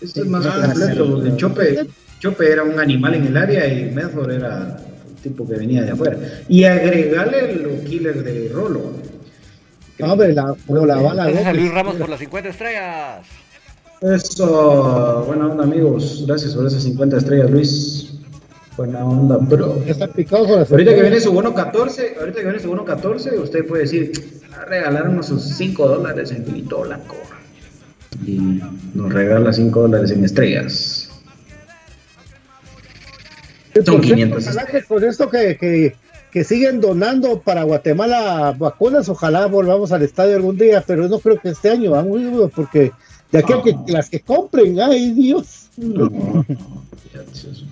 [0.00, 1.22] Este es más ah, completo.
[1.24, 1.86] El Chope,
[2.20, 4.76] Chope era un animal en el área y Medford era
[5.22, 6.16] tipo que venía de afuera.
[6.48, 8.92] Y agregarle el killer de Rolo.
[9.98, 11.24] No, hombre, la, la bala.
[11.24, 13.26] Gracias a Luis Ramos por las 50 estrellas.
[14.00, 16.24] Eso, buena onda, amigos.
[16.26, 18.14] Gracias por esas 50 estrellas, Luis.
[18.76, 19.82] Buena onda, bro.
[19.86, 23.36] Está picado con Ahorita que viene su bono 14, ahorita que viene su bono 14,
[23.40, 24.12] usted puede decir,
[24.68, 27.16] regalarnos sus 5 dólares en Finito Blanco.
[28.26, 28.60] Y
[28.94, 31.10] nos regala 5 dólares en estrellas.
[33.84, 34.44] Son 500.
[34.88, 35.94] con esto que,
[36.32, 41.38] que, siguen donando para Guatemala vacunas, ojalá volvamos al estadio algún día, pero no creo
[41.38, 42.92] que este año, vamos, porque
[43.30, 45.68] de aquí a que las que compren, ay Dios.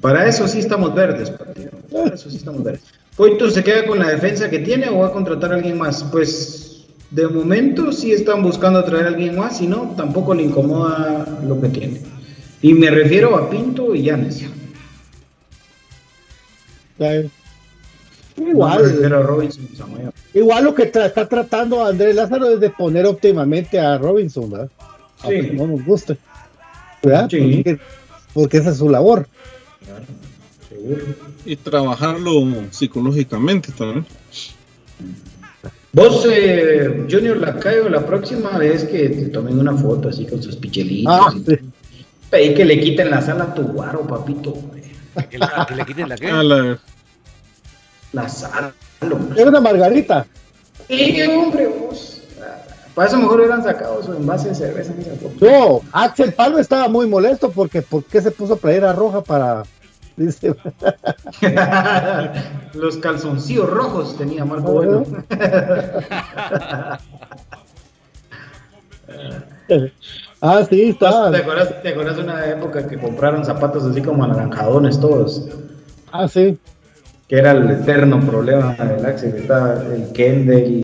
[0.00, 1.70] Para eso sí estamos verdes, partido.
[1.90, 2.82] Para eso sí estamos verdes.
[3.16, 6.04] Coito se queda con la defensa que tiene o va a contratar a alguien más.
[6.04, 6.65] Pues
[7.10, 11.60] de momento sí están buscando traer a alguien más, si no, tampoco le incomoda lo
[11.60, 12.00] que tiene.
[12.62, 14.44] Y me refiero a Pinto y Yanes.
[18.36, 19.30] Igual,
[20.34, 24.70] igual lo que está tratando Andrés Lázaro es de poner óptimamente a Robinson, ¿verdad?
[25.26, 25.50] Sí.
[25.52, 26.18] no nos guste.
[27.02, 27.30] ¿verdad?
[28.32, 29.26] Porque, esa es su labor.
[31.44, 32.32] Y trabajarlo
[32.70, 34.04] psicológicamente también.
[35.96, 40.54] Vos, eh, Junior Lacayo, la próxima vez que te tomen una foto así con sus
[40.54, 41.10] pichelitos.
[41.10, 44.52] Ah, y que le quiten la sala a tu guaro, papito.
[45.30, 46.30] ¿Que le, quiten la qué?
[46.30, 46.78] la...
[48.12, 48.74] la sal.
[49.34, 50.26] Es una margarita.
[50.86, 52.20] Sí, hombre, vos.
[52.94, 54.92] Para eso mejor hubieran sacado su envase de cerveza.
[55.40, 59.62] No, Axel Palma estaba muy molesto porque ¿por qué se puso playera roja para...
[60.16, 60.54] Dice...
[62.74, 65.04] Los calzoncillos rojos tenía Marco Bueno.
[70.40, 71.30] Ah, sí, está.
[71.30, 75.48] ¿Te acuerdas, ¿Te acuerdas de una época que compraron zapatos así como anaranjadones todos?
[76.12, 76.58] Ah, sí.
[77.26, 80.82] Que era el eterno problema del Axel, estaba el Kendall.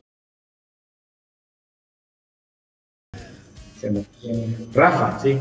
[4.74, 5.38] Rafa, sí.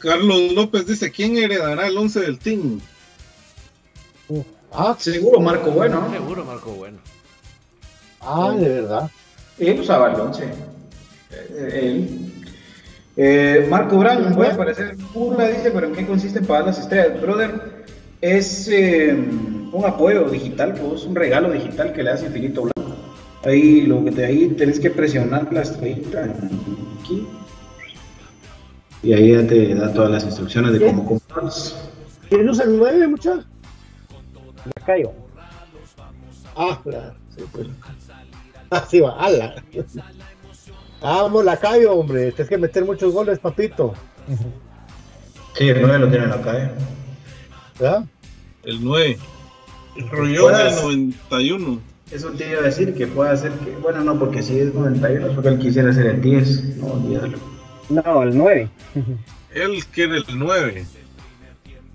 [0.00, 2.80] Carlos López dice, ¿quién heredará el 11 del team?
[4.72, 6.10] ah, seguro Marco Bueno.
[6.10, 6.98] Seguro Marco Bueno.
[8.20, 9.10] Ah, de verdad.
[9.58, 10.44] Él usaba el 11.
[13.16, 17.20] Eh, Marco Brown, puede parecer burla, dice, pero ¿en qué consiste pagar las estrellas?
[17.20, 17.84] Brother,
[18.20, 22.96] es eh, un apoyo digital, pues, un regalo digital que le hace Infinito Blanco.
[23.44, 26.24] Ahí, lo que te, ahí tenés que presionar la estrellita
[27.02, 27.26] aquí
[29.02, 31.76] Y ahí ya te da todas las instrucciones de cómo comprarlos.
[32.28, 33.46] ¿Quién usa el 9, muchachos?
[34.76, 35.12] Lacayo.
[36.54, 37.14] Ah, claro.
[37.36, 37.66] Sí, pues.
[38.70, 39.54] Así va, ala.
[41.00, 42.30] Vamos, Lacayo, hombre.
[42.32, 43.94] Tienes que meter muchos goles, papito.
[45.56, 46.70] Sí, el 9 lo tiene en la calle.
[47.78, 48.04] ¿Verdad?
[48.64, 49.18] El 9.
[50.10, 51.80] Rolló en el Puedas- 91.
[52.10, 53.70] Eso te iba a decir que puede hacer que.
[53.76, 56.76] Bueno, no, porque si es 91 es porque él quisiera hacer el 10.
[56.78, 57.38] No, olvídalo.
[57.90, 58.68] No, el 9.
[59.54, 60.84] Él quiere el 9.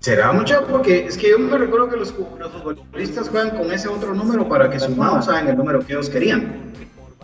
[0.00, 0.64] ¿Será mucho?
[0.70, 4.48] Porque es que yo me recuerdo que los, los futbolistas juegan con ese otro número
[4.48, 6.72] para que sumados hagan el número que ellos querían.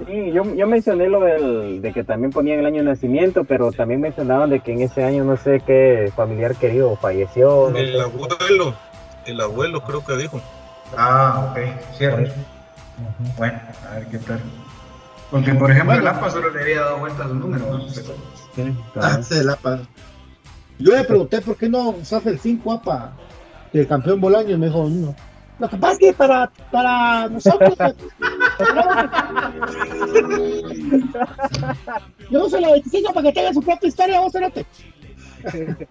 [0.06, 3.70] Sí, yo, yo mencioné lo del, de que también ponían el año de nacimiento, pero
[3.70, 7.68] también mencionaban de que en ese año no sé qué familiar querido falleció.
[7.70, 8.00] no El sé.
[8.00, 8.74] abuelo.
[9.26, 10.40] El abuelo creo que dijo.
[10.96, 11.58] Ah, ok,
[11.96, 12.32] cierto.
[13.36, 14.40] Bueno, a ver qué tal.
[15.32, 17.64] Porque, por ejemplo, el APA solo le había dado vueltas un número.
[17.66, 17.86] ¿no?
[18.96, 19.80] Ah, se la pa-
[20.78, 23.12] Yo le pregunté por qué no usas el 5, apa.
[23.72, 25.14] Y el campeón Bolaños me dijo, no.
[25.58, 27.74] Lo que pasa es que para, para nosotros.
[32.30, 34.66] Yo uso la 25 para que tenga su propia historia, vos cerote.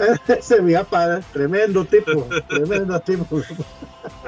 [0.28, 3.40] Ese es mi apa, tremendo tipo, tremendo tipo.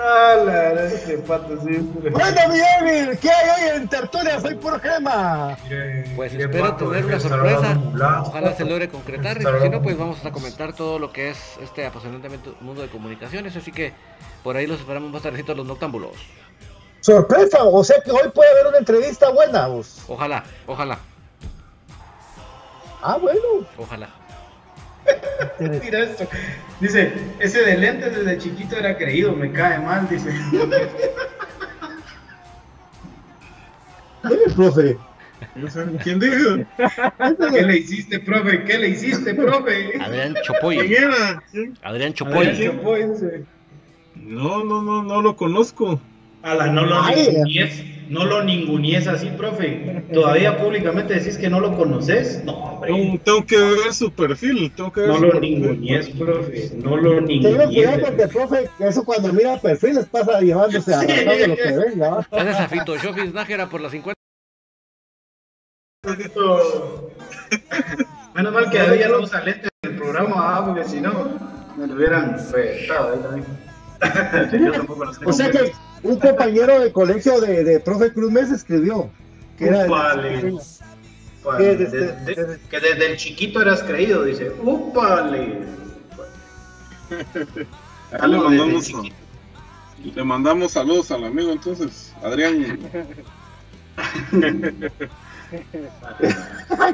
[0.04, 2.10] Ah, la verdad es que pato siempre.
[2.10, 4.40] Bueno, Miguel, ¿qué hay hoy en tertulia?
[4.40, 5.56] Soy puro crema.
[6.16, 7.78] Pues espero tener una sorpresa.
[8.26, 9.36] Ojalá se logre concretar.
[9.40, 12.28] Y si no, pues vamos a comentar todo lo que es este apasionante
[12.60, 13.54] mundo de comunicaciones.
[13.54, 13.92] Así que
[14.42, 16.12] por ahí los esperamos más tardecito los noctámbulos.
[17.00, 20.02] Sorpresa, o sea que hoy puede haber una entrevista buena, vos.
[20.08, 20.98] Ojalá, ojalá,
[23.02, 23.40] Ah, bueno.
[23.76, 24.08] ojalá.
[25.58, 26.28] Mira esto.
[26.80, 30.30] Dice, ese de lentes desde chiquito era creído, me cae mal, dice.
[34.22, 34.96] Dime, profe.
[36.02, 36.56] ¿Quién dijo?
[37.52, 38.64] ¿Qué le hiciste, profe?
[38.64, 39.92] ¿Qué le hiciste, profe?
[40.00, 40.78] Adrián Chopoy.
[40.86, 41.42] ¿Quién era?
[41.82, 42.48] Adrián Chopoy.
[42.48, 43.44] Adrián Chopoy, dice.
[44.14, 46.00] No, no, no, no lo conozco.
[46.42, 47.26] Ala, no lo Ay.
[47.28, 50.02] ningunees, no lo ningunees así, profe.
[50.12, 52.42] ¿Todavía públicamente decís que no lo conoces?
[52.44, 52.92] No, hombre.
[52.92, 54.72] Tengo, tengo que ver su perfil.
[54.74, 55.60] Tengo que ver No su lo perfil.
[55.60, 56.70] ningunees, profe.
[56.82, 61.56] No lo Tengo cuidado porque profe, eso cuando mira perfiles pasa llevándose a de lo
[61.56, 62.26] que venga.
[62.30, 64.14] Gracias a Fito Shofis Nájera por las 50.
[68.34, 71.38] Menos mal que hoy ya no usa lentes en el programa, ah, porque si no,
[71.76, 74.64] me lo hubieran retado ahí también.
[74.64, 75.70] Yo tampoco los tengo O sea que
[76.02, 79.10] un compañero de colegio de, de profe Cruz me escribió
[79.58, 79.86] que era.
[79.86, 80.40] Úpale.
[81.56, 84.50] que De- desde- de- desde- que desde el chiquito eras creído, dice.
[84.62, 85.58] ¡Úpale!
[88.20, 88.92] Ahí le mandamos,
[90.14, 92.78] le mandamos saludos al amigo entonces, Adrián.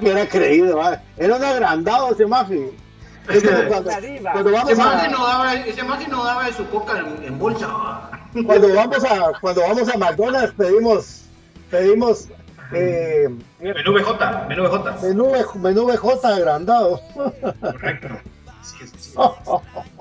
[0.01, 1.01] que era creído, ¿va?
[1.17, 2.27] era un agrandado ese
[3.43, 3.91] como cuando,
[4.33, 7.39] cuando Ese vamos a, no daba, ese maje no daba de su coca en, en
[7.39, 7.69] bolsa.
[8.47, 11.25] Cuando vamos a cuando vamos a McDonald's pedimos
[11.71, 12.29] pedimos
[12.73, 13.29] eh,
[13.61, 15.03] Menú BJ, menú BJ.
[15.03, 17.01] menú, menú BJ agrandado.
[17.61, 18.09] Correcto.
[18.63, 19.15] Sí.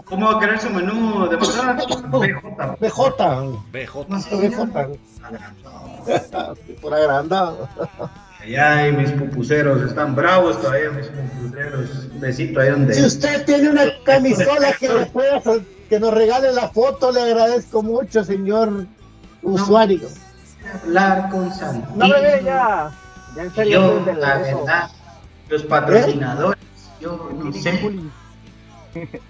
[0.06, 1.86] ¿Cómo va a querer su menú de McDonald's?
[2.80, 3.16] BJ.
[3.72, 4.06] BJ.
[4.32, 4.88] BJ.
[6.06, 6.82] BJ.
[6.82, 7.70] Por agrandado.
[8.42, 11.90] Allá hay mis pupuseros, están bravos todavía mis pupuseros.
[12.14, 12.94] Un besito ahí donde.
[12.94, 15.42] Si usted tiene una camisola que, le pueda,
[15.88, 18.86] que nos regale la foto, le agradezco mucho, señor
[19.42, 20.08] usuario.
[20.84, 22.08] Hablar con Santino.
[22.08, 22.92] No, bebé, ya.
[23.36, 24.58] Ya en serio, Yo, la eso.
[24.60, 24.90] verdad,
[25.50, 26.60] los patrocinadores,
[27.00, 27.80] yo no sé.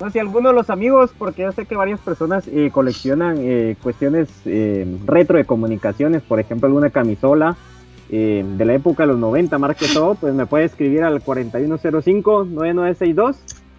[0.00, 3.76] No, si alguno de los amigos, porque yo sé que varias personas eh, coleccionan eh,
[3.80, 7.56] cuestiones eh, retro de comunicaciones, por ejemplo, alguna camisola
[8.10, 13.36] eh, de la época de los 90, marque todo, pues me puede escribir al 4105-9962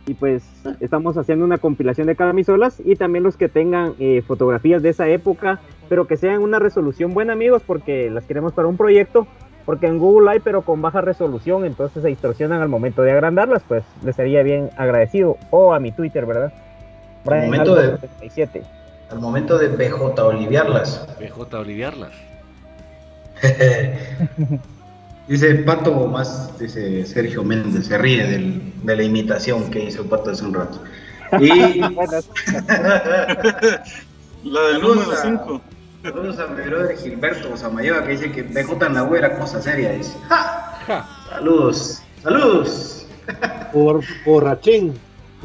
[0.07, 0.43] y pues
[0.79, 5.07] estamos haciendo una compilación de camisolas y también los que tengan eh, fotografías de esa
[5.07, 5.59] época,
[5.89, 9.27] pero que sean una resolución buena, amigos, porque las queremos para un proyecto.
[9.65, 13.63] Porque en Google hay, pero con baja resolución, entonces se distorsionan al momento de agrandarlas,
[13.67, 15.37] pues les sería bien agradecido.
[15.49, 16.53] O a mi Twitter, ¿verdad?
[17.25, 18.61] Brian momento Aldo de- 77.
[19.09, 21.07] Al momento de BJ Oliviarlas.
[21.19, 22.11] BJ Oliviarlas.
[25.27, 30.31] dice Pato más, dice Sergio Méndez, se ríe del- de la imitación que hizo Pato
[30.31, 30.81] hace un rato.
[31.39, 31.79] Y
[34.43, 35.61] La del Saludos número a- 5.
[36.03, 39.59] saludos a mi brother Gilberto Samayoa que dice que BJ en la U era cosa
[39.61, 40.15] seria, dice.
[40.29, 41.07] ¡Ja!
[41.29, 43.07] Saludos, saludos.
[43.73, 44.93] Por borrachín.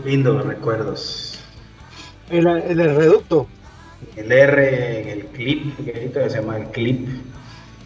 [0.05, 1.39] Lindos recuerdos.
[2.29, 3.47] En, la- en el reducto.
[4.17, 7.09] El R en el clip, que ahorita se llama el clip.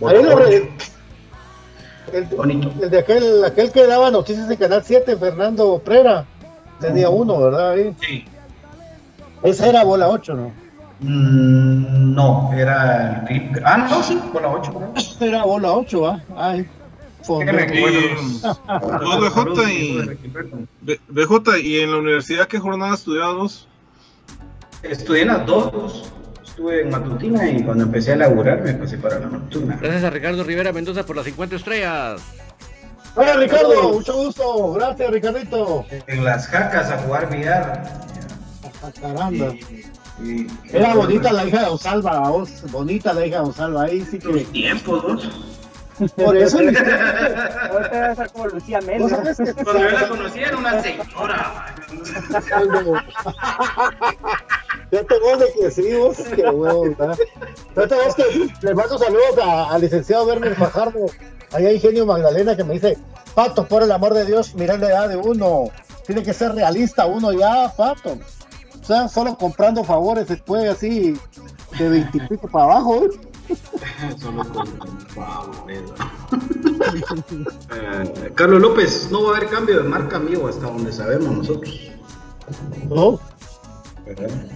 [0.04, 0.36] Ahí lo
[2.12, 2.28] El,
[2.82, 6.26] el, de aquel, aquel que daba noticias en Canal 7, Fernando Prera.
[6.80, 7.76] Tenía uno, ¿verdad?
[8.00, 8.24] Sí.
[9.42, 10.52] Esa era bola 8, ¿no?
[11.00, 14.92] Mm, no, era el Ah, no, sí, bola 8.
[15.20, 16.22] Era bola 8, ¿ah?
[16.36, 16.68] Ay.
[17.26, 17.40] BJ
[19.72, 19.98] y,
[21.08, 23.66] BJ, ¿y en la universidad qué jornada estudiados?
[24.82, 26.12] Estudié en las dos.
[26.54, 29.76] Estuve en matutina y cuando empecé a laburar me pasé para la nocturna.
[29.82, 32.22] Gracias a Ricardo Rivera Mendoza por las 50 estrellas.
[33.16, 34.72] Hola Ricardo, mucho gusto.
[34.74, 35.84] Gracias Ricardito.
[36.06, 37.82] En las jacas a jugar billar.
[38.84, 39.52] Ah, caramba.
[40.72, 42.62] Era bonita la hija de Osalva, vos.
[42.70, 43.82] Bonita la hija de Osalva.
[43.86, 44.28] Ahí sí que.
[44.28, 45.28] Los tiempos, vos.
[46.14, 46.58] Por eso.
[46.58, 49.12] Ahorita como Lucía Méndez.
[49.64, 51.74] Cuando yo la conocí era una señora.
[54.94, 57.18] Ya te voy de que vos, que huevo, ¿verdad?
[57.74, 61.06] Ya te vos que le mando saludos al licenciado Werner Fajardo,
[61.50, 62.96] allá Ingenio Magdalena, que me dice,
[63.34, 65.64] Pato, por el amor de Dios, mira la edad de uno,
[66.06, 68.18] tiene que ser realista uno ya, Pato.
[68.80, 71.18] O sea, solo comprando favores puede así
[71.76, 73.08] de veintipico para abajo, ¿eh?
[74.20, 74.44] Solo.
[77.74, 81.90] Eh, Carlos López, no va a haber cambio de marca amigo hasta donde sabemos nosotros.
[82.88, 83.20] No.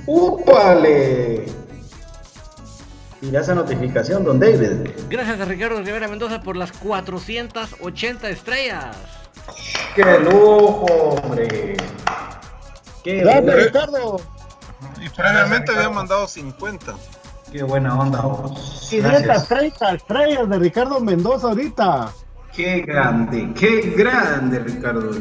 [0.07, 1.47] ¡Upale!
[3.21, 4.91] Mira esa notificación, don David.
[5.09, 8.97] Gracias a Ricardo Rivera Mendoza por las 480 estrellas.
[9.95, 11.77] ¡Qué lujo, hombre!
[13.03, 14.21] ¡Qué Grande, Ricardo!
[15.01, 16.95] Y previamente había mandado 50.
[17.51, 18.23] ¡Qué buena onda!
[18.89, 22.13] 530 estrellas de Ricardo Mendoza ahorita.
[22.59, 23.53] ¡Qué grande!
[23.55, 25.13] ¡Qué grande, Ricardo!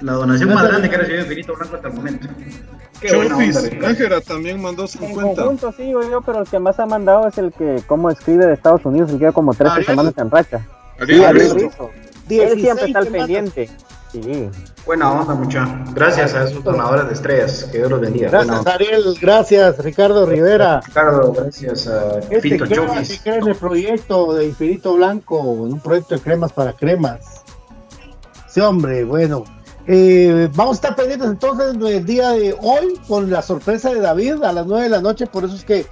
[0.00, 2.28] La donación más grande que ha recibido Infinito Blanco hasta el momento.
[3.86, 5.20] Ángela también mandó 50.
[5.20, 8.44] En conjunto, sí, yo, pero el que más ha mandado es el que, como escribe
[8.44, 10.66] de Estados Unidos, y queda como 13 semanas en racha.
[11.06, 11.70] Sí, Ariel
[12.38, 13.70] Él siempre está al pendiente.
[14.12, 14.50] Sí.
[14.84, 15.84] Buena onda, mucha.
[15.94, 17.68] Gracias a esos donadores de estrellas.
[17.70, 18.28] Que Dios los bendiga.
[18.28, 19.04] Gracias, Ariel.
[19.20, 20.80] Gracias, Ricardo Rivera.
[20.80, 23.24] Ricardo, gracias a este Pinto Chofis.
[23.24, 27.42] en el proyecto de Infinito Blanco, un proyecto de cremas para cremas.
[28.48, 29.44] Sí, hombre, bueno.
[29.86, 34.42] Eh, vamos a estar pendientes entonces del día de hoy con la sorpresa de David
[34.42, 35.86] a las 9 de la noche, por eso es que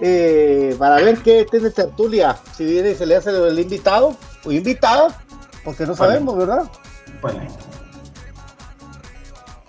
[0.00, 4.52] eh, para ver qué tiene tertulia, si viene y se le hace el invitado o
[4.52, 5.18] invitada,
[5.64, 6.64] porque no sabemos, ¿verdad?
[7.22, 7.48] Vale.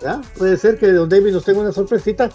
[0.00, 0.20] ¿Ya?
[0.36, 2.30] Puede ser que Don David nos tenga una sorpresita.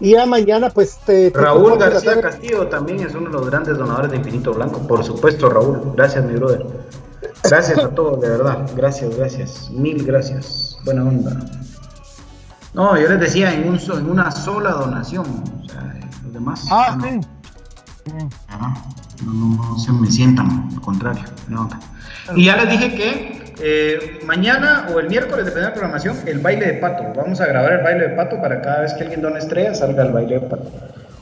[0.00, 0.98] Y ya mañana, pues.
[1.04, 4.86] Te, Raúl García Castillo también es uno de los grandes donadores de Infinito Blanco.
[4.86, 5.92] Por supuesto, Raúl.
[5.96, 6.66] Gracias, mi brother.
[7.42, 8.68] Gracias a todos, de verdad.
[8.76, 9.70] Gracias, gracias.
[9.70, 11.36] Mil gracias buena onda.
[12.74, 15.26] No, yo les decía en, un, en una sola donación.
[15.64, 16.66] O sea, los demás.
[16.70, 17.20] Ah, sí.
[19.24, 21.24] No, no, se me sientan, al contrario.
[22.34, 26.38] Y ya les dije que eh, mañana o el miércoles, depende de la programación, el
[26.38, 27.04] baile de pato.
[27.16, 30.04] Vamos a grabar el baile de pato para cada vez que alguien dona estrellas salga
[30.04, 30.70] el baile de pato.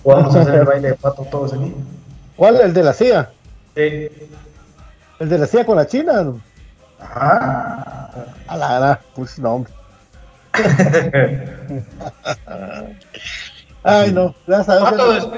[0.02, 1.74] O vamos a hacer el baile de pato todos aquí.
[2.36, 2.60] ¿Cuál?
[2.60, 3.30] ¿El de la CIA?
[3.74, 4.08] Sí.
[5.18, 6.34] ¿El de la CIA con la China?
[7.00, 8.10] Ajá.
[8.46, 9.64] A la verdad, pues no.
[13.88, 15.28] Ay, no, gracias a Dios.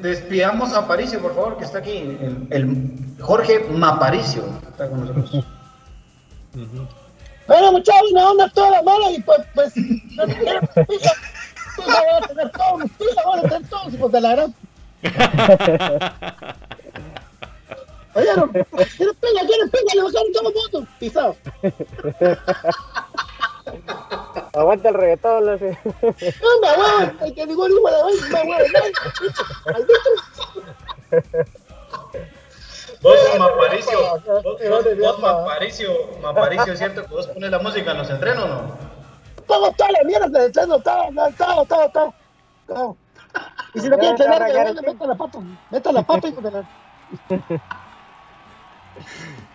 [0.00, 2.18] despidamos a Paricio, por favor, que está aquí.
[2.50, 5.44] El, Jorge Maparicio está con nosotros.
[7.46, 11.00] Bueno, muchachos, una onda toda la mala y pues, pues, no quiero, pues, pues,
[11.76, 14.54] voy a tener todos mis pilas, voy a tener todos, hijos de la gran.
[18.14, 18.50] ¿Oyeron?
[18.50, 19.46] ¿Quieren pega?
[19.46, 19.94] ¿Quieren pega?
[19.94, 20.88] Le bajaron todo el mundo.
[20.98, 21.36] Pisado.
[24.54, 25.78] Aguanta el reggaetón, no sé.
[25.84, 27.74] No, me aguanta, que hijo de
[28.30, 28.78] me aguanta.
[33.02, 35.90] Vos, Maparicio, vos, vos, Maparicio,
[36.22, 38.76] Maparicio, ¿es cierto que vos pones la música en los entrenos o no?
[39.46, 42.14] Pongo toda la mierda del entreno, todo, todo, todo, todo.
[42.66, 42.96] todo.
[43.74, 45.38] Y si no quieres entrenar, meta la pata,
[45.70, 46.64] meta la pata, hijo de la...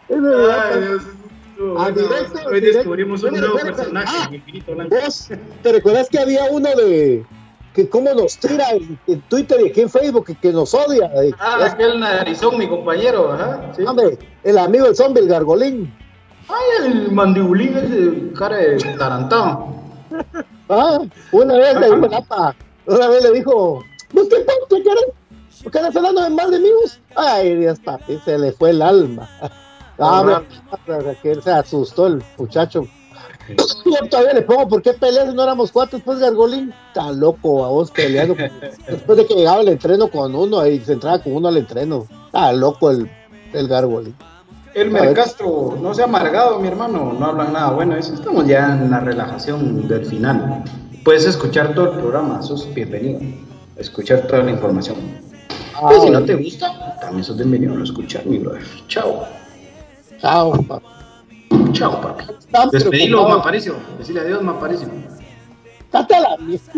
[0.10, 0.80] Verdad.
[0.80, 1.03] Dios,
[1.78, 4.96] a directo, hoy descubrimos un nuevo personaje, ah, Infinito Blanco.
[5.64, 7.26] ¿Te recuerdas que había uno de
[7.74, 11.12] que cómo nos tira en, Twitter y aquí en Facebook que, que nos odia?
[11.40, 13.72] Ah, es, aquel narizón, mi compañero, ajá.
[13.76, 13.84] Sí.
[13.84, 15.94] Hombre, el amigo del zombie, el gargolín.
[16.48, 19.68] Ay, el mandibulín ese cara de tarantado.
[20.70, 21.00] ah,
[21.32, 22.56] una vez le dijo Napa,
[22.86, 25.06] una vez le dijo, ¿vos qué, qué querés?
[25.64, 27.02] ¿Por qué andas hablando de mal de amigos?
[27.16, 29.28] Ay, Dios, papi, se le fue el alma.
[29.99, 30.41] Ah,
[31.22, 32.86] que él se asustó el muchacho.
[33.86, 36.74] Yo todavía le pongo, ¿por qué peleas no éramos cuatro después de Gargolín?
[36.90, 38.36] Está loco a vos peleando.
[38.88, 42.06] después de que llegaba el entreno con uno y se entraba con uno al entreno.
[42.26, 43.10] Está loco el,
[43.53, 44.15] el Gargolín.
[44.74, 47.95] Elmer Castro, no se ha amargado, mi hermano, no hablan nada bueno.
[47.95, 50.64] Eso estamos ya en la relajación del final.
[51.03, 53.19] Puedes escuchar todo el programa, sos bienvenido.
[53.78, 54.98] Escuchar toda la información.
[55.74, 58.61] Ah, Pues si no te gusta, también sos bienvenido a escuchar, mi brother.
[58.88, 59.24] Chao.
[60.22, 60.85] Chao, papi.
[61.73, 62.23] Chao, papi.
[62.72, 63.27] Despedilo.
[63.27, 63.76] Maparicio.
[63.98, 64.89] Decirle adiós, Maparicio.
[65.91, 66.73] Date a la mierda.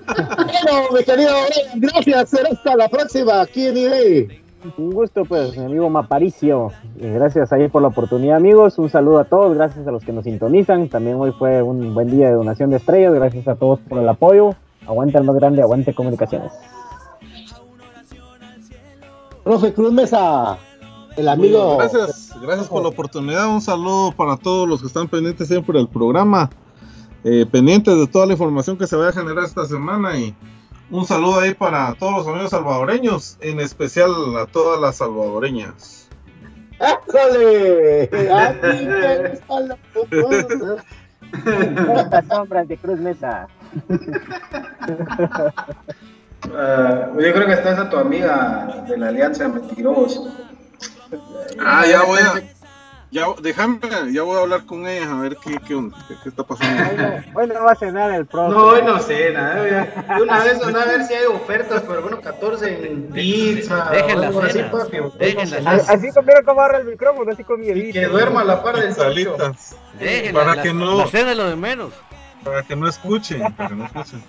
[0.00, 1.34] bueno, mi querido
[1.76, 2.30] gracias.
[2.30, 4.42] Será hasta la próxima aquí en eBay.
[4.76, 6.72] Un gusto, pues, mi amigo Maparicio.
[6.96, 8.78] Y gracias ahí por la oportunidad, amigos.
[8.78, 10.88] Un saludo a todos, gracias a los que nos sintonizan.
[10.88, 13.14] También hoy fue un buen día de donación de estrellas.
[13.14, 14.54] Gracias a todos por el apoyo.
[14.86, 16.52] Aguante el más grande, aguante comunicaciones.
[19.44, 20.58] Profe Cruz Mesa,
[21.18, 21.76] el amigo.
[21.76, 23.48] Gracias, gracias por la oportunidad.
[23.48, 26.48] Un saludo para todos los que están pendientes siempre del programa,
[27.24, 30.34] eh, pendientes de toda la información que se vaya a generar esta semana y
[30.90, 36.08] un saludo ahí para todos los amigos salvadoreños, en especial a todas las salvadoreñas.
[36.78, 38.04] ¡Éjole!
[38.32, 38.86] A ti
[40.10, 40.22] te
[41.82, 43.48] gustan las sombras de Cruz Mesa.
[46.54, 50.32] Ah, yo creo que está esa tu amiga de la Alianza Mentirosos.
[51.60, 52.42] Ah, ya voy a,
[53.10, 53.78] ya, déjame,
[54.12, 56.82] ya voy a hablar con ella a ver qué, qué, onda, qué, qué está pasando.
[57.34, 58.54] Hoy no va a cenar el profe.
[58.54, 58.92] No, hoy no
[59.32, 59.68] nada.
[59.68, 60.14] ya.
[60.16, 63.88] De una vez andaba a ver si hay ofertas, pero bueno, 14 en pizza.
[63.90, 64.70] Dejen o la algo así, cena.
[64.70, 64.96] papi.
[65.18, 65.92] Dejen la Hoy no A- sé.
[65.94, 67.98] Así comieron como agarra el micrófono, así con miedito.
[67.98, 68.94] Que duerma a la par del.
[68.94, 71.92] Salitas, Déjenla, Para la, que no- la cena es lo de menos.
[72.44, 74.22] para que no escuchen, para que no escuchen.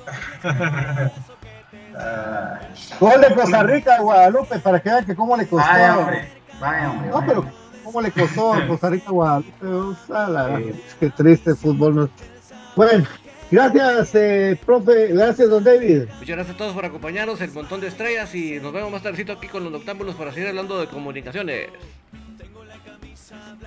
[1.98, 2.60] Ah,
[3.00, 5.70] Gol de Costa Rica a Guadalupe para que vean que cómo le costó.
[6.60, 7.10] Vaya, hombre.
[7.12, 7.36] Vaya, hombre.
[7.36, 7.46] No, pero
[7.84, 9.66] cómo le costó a Costa Rica Guadalupe.
[9.66, 10.72] O sea, la- Sí.
[11.00, 11.96] Qué triste fútbol.
[11.96, 12.10] ¿no?
[12.76, 13.06] Bueno,
[13.52, 15.08] gracias, eh, profe.
[15.08, 16.04] Gracias, don David.
[16.20, 19.34] Muchas gracias a todos por acompañarnos, el montón de estrellas y nos vemos más tardecito
[19.34, 21.68] aquí con los noctámbulos para seguir hablando de comunicaciones.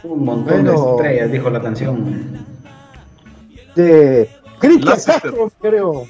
[0.03, 2.45] Un montón de estrellas, dijo la canción.
[3.77, 4.29] De
[4.59, 6.07] Cristian Castro, creo.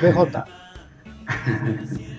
[0.00, 0.44] BJ.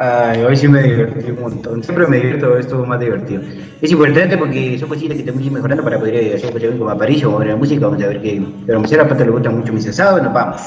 [0.00, 1.82] Ay, hoy sí me divertí un montón.
[1.82, 3.42] Siempre me divierto, esto más divertido.
[3.82, 6.88] Es importante porque son cositas que tenemos que ir mejorando para poder hacer cosas como
[6.88, 7.84] Aparicio o la música.
[7.84, 8.40] Vamos a ver qué.
[8.64, 10.62] Pero a mi señora Pata le gusta mucho mis asados y nos vamos.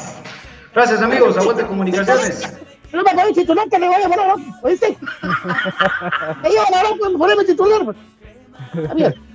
[0.75, 1.37] Gracias, amigos.
[1.37, 2.57] Aguante comunicaciones.
[2.91, 4.47] No me parece titular que le voy a poner.
[4.63, 4.97] ¿oíste?
[6.43, 7.95] Me lleva la hora por ponerme titular.
[8.75, 9.30] Está bien.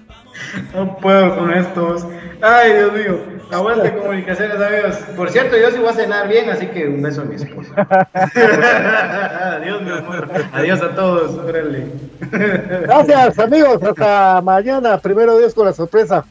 [0.75, 2.07] No puedo con estos.
[2.43, 3.37] Ay, Dios mío.
[3.51, 4.97] Aguante comunicaciones, amigos.
[5.17, 8.09] Por cierto, yo sí voy a cenar bien, así que un beso a mi esposa.
[9.57, 10.29] Adiós, mi amor.
[10.53, 11.39] Adiós a todos.
[11.39, 11.87] Órale.
[12.31, 13.83] Gracias, amigos.
[13.83, 14.99] Hasta mañana.
[14.99, 16.25] Primero Dios con la sorpresa.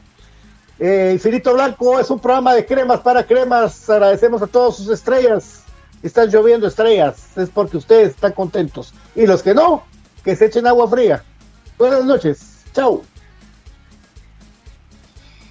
[0.78, 3.88] Eh, Infinito Blanco es un programa de cremas para cremas.
[3.88, 5.62] Agradecemos a todos sus estrellas.
[6.02, 7.36] Están lloviendo estrellas.
[7.38, 8.92] Es porque ustedes están contentos.
[9.14, 9.84] Y los que no,
[10.22, 11.22] que se echen agua fría.
[11.78, 12.62] Buenas noches.
[12.74, 13.02] Chao.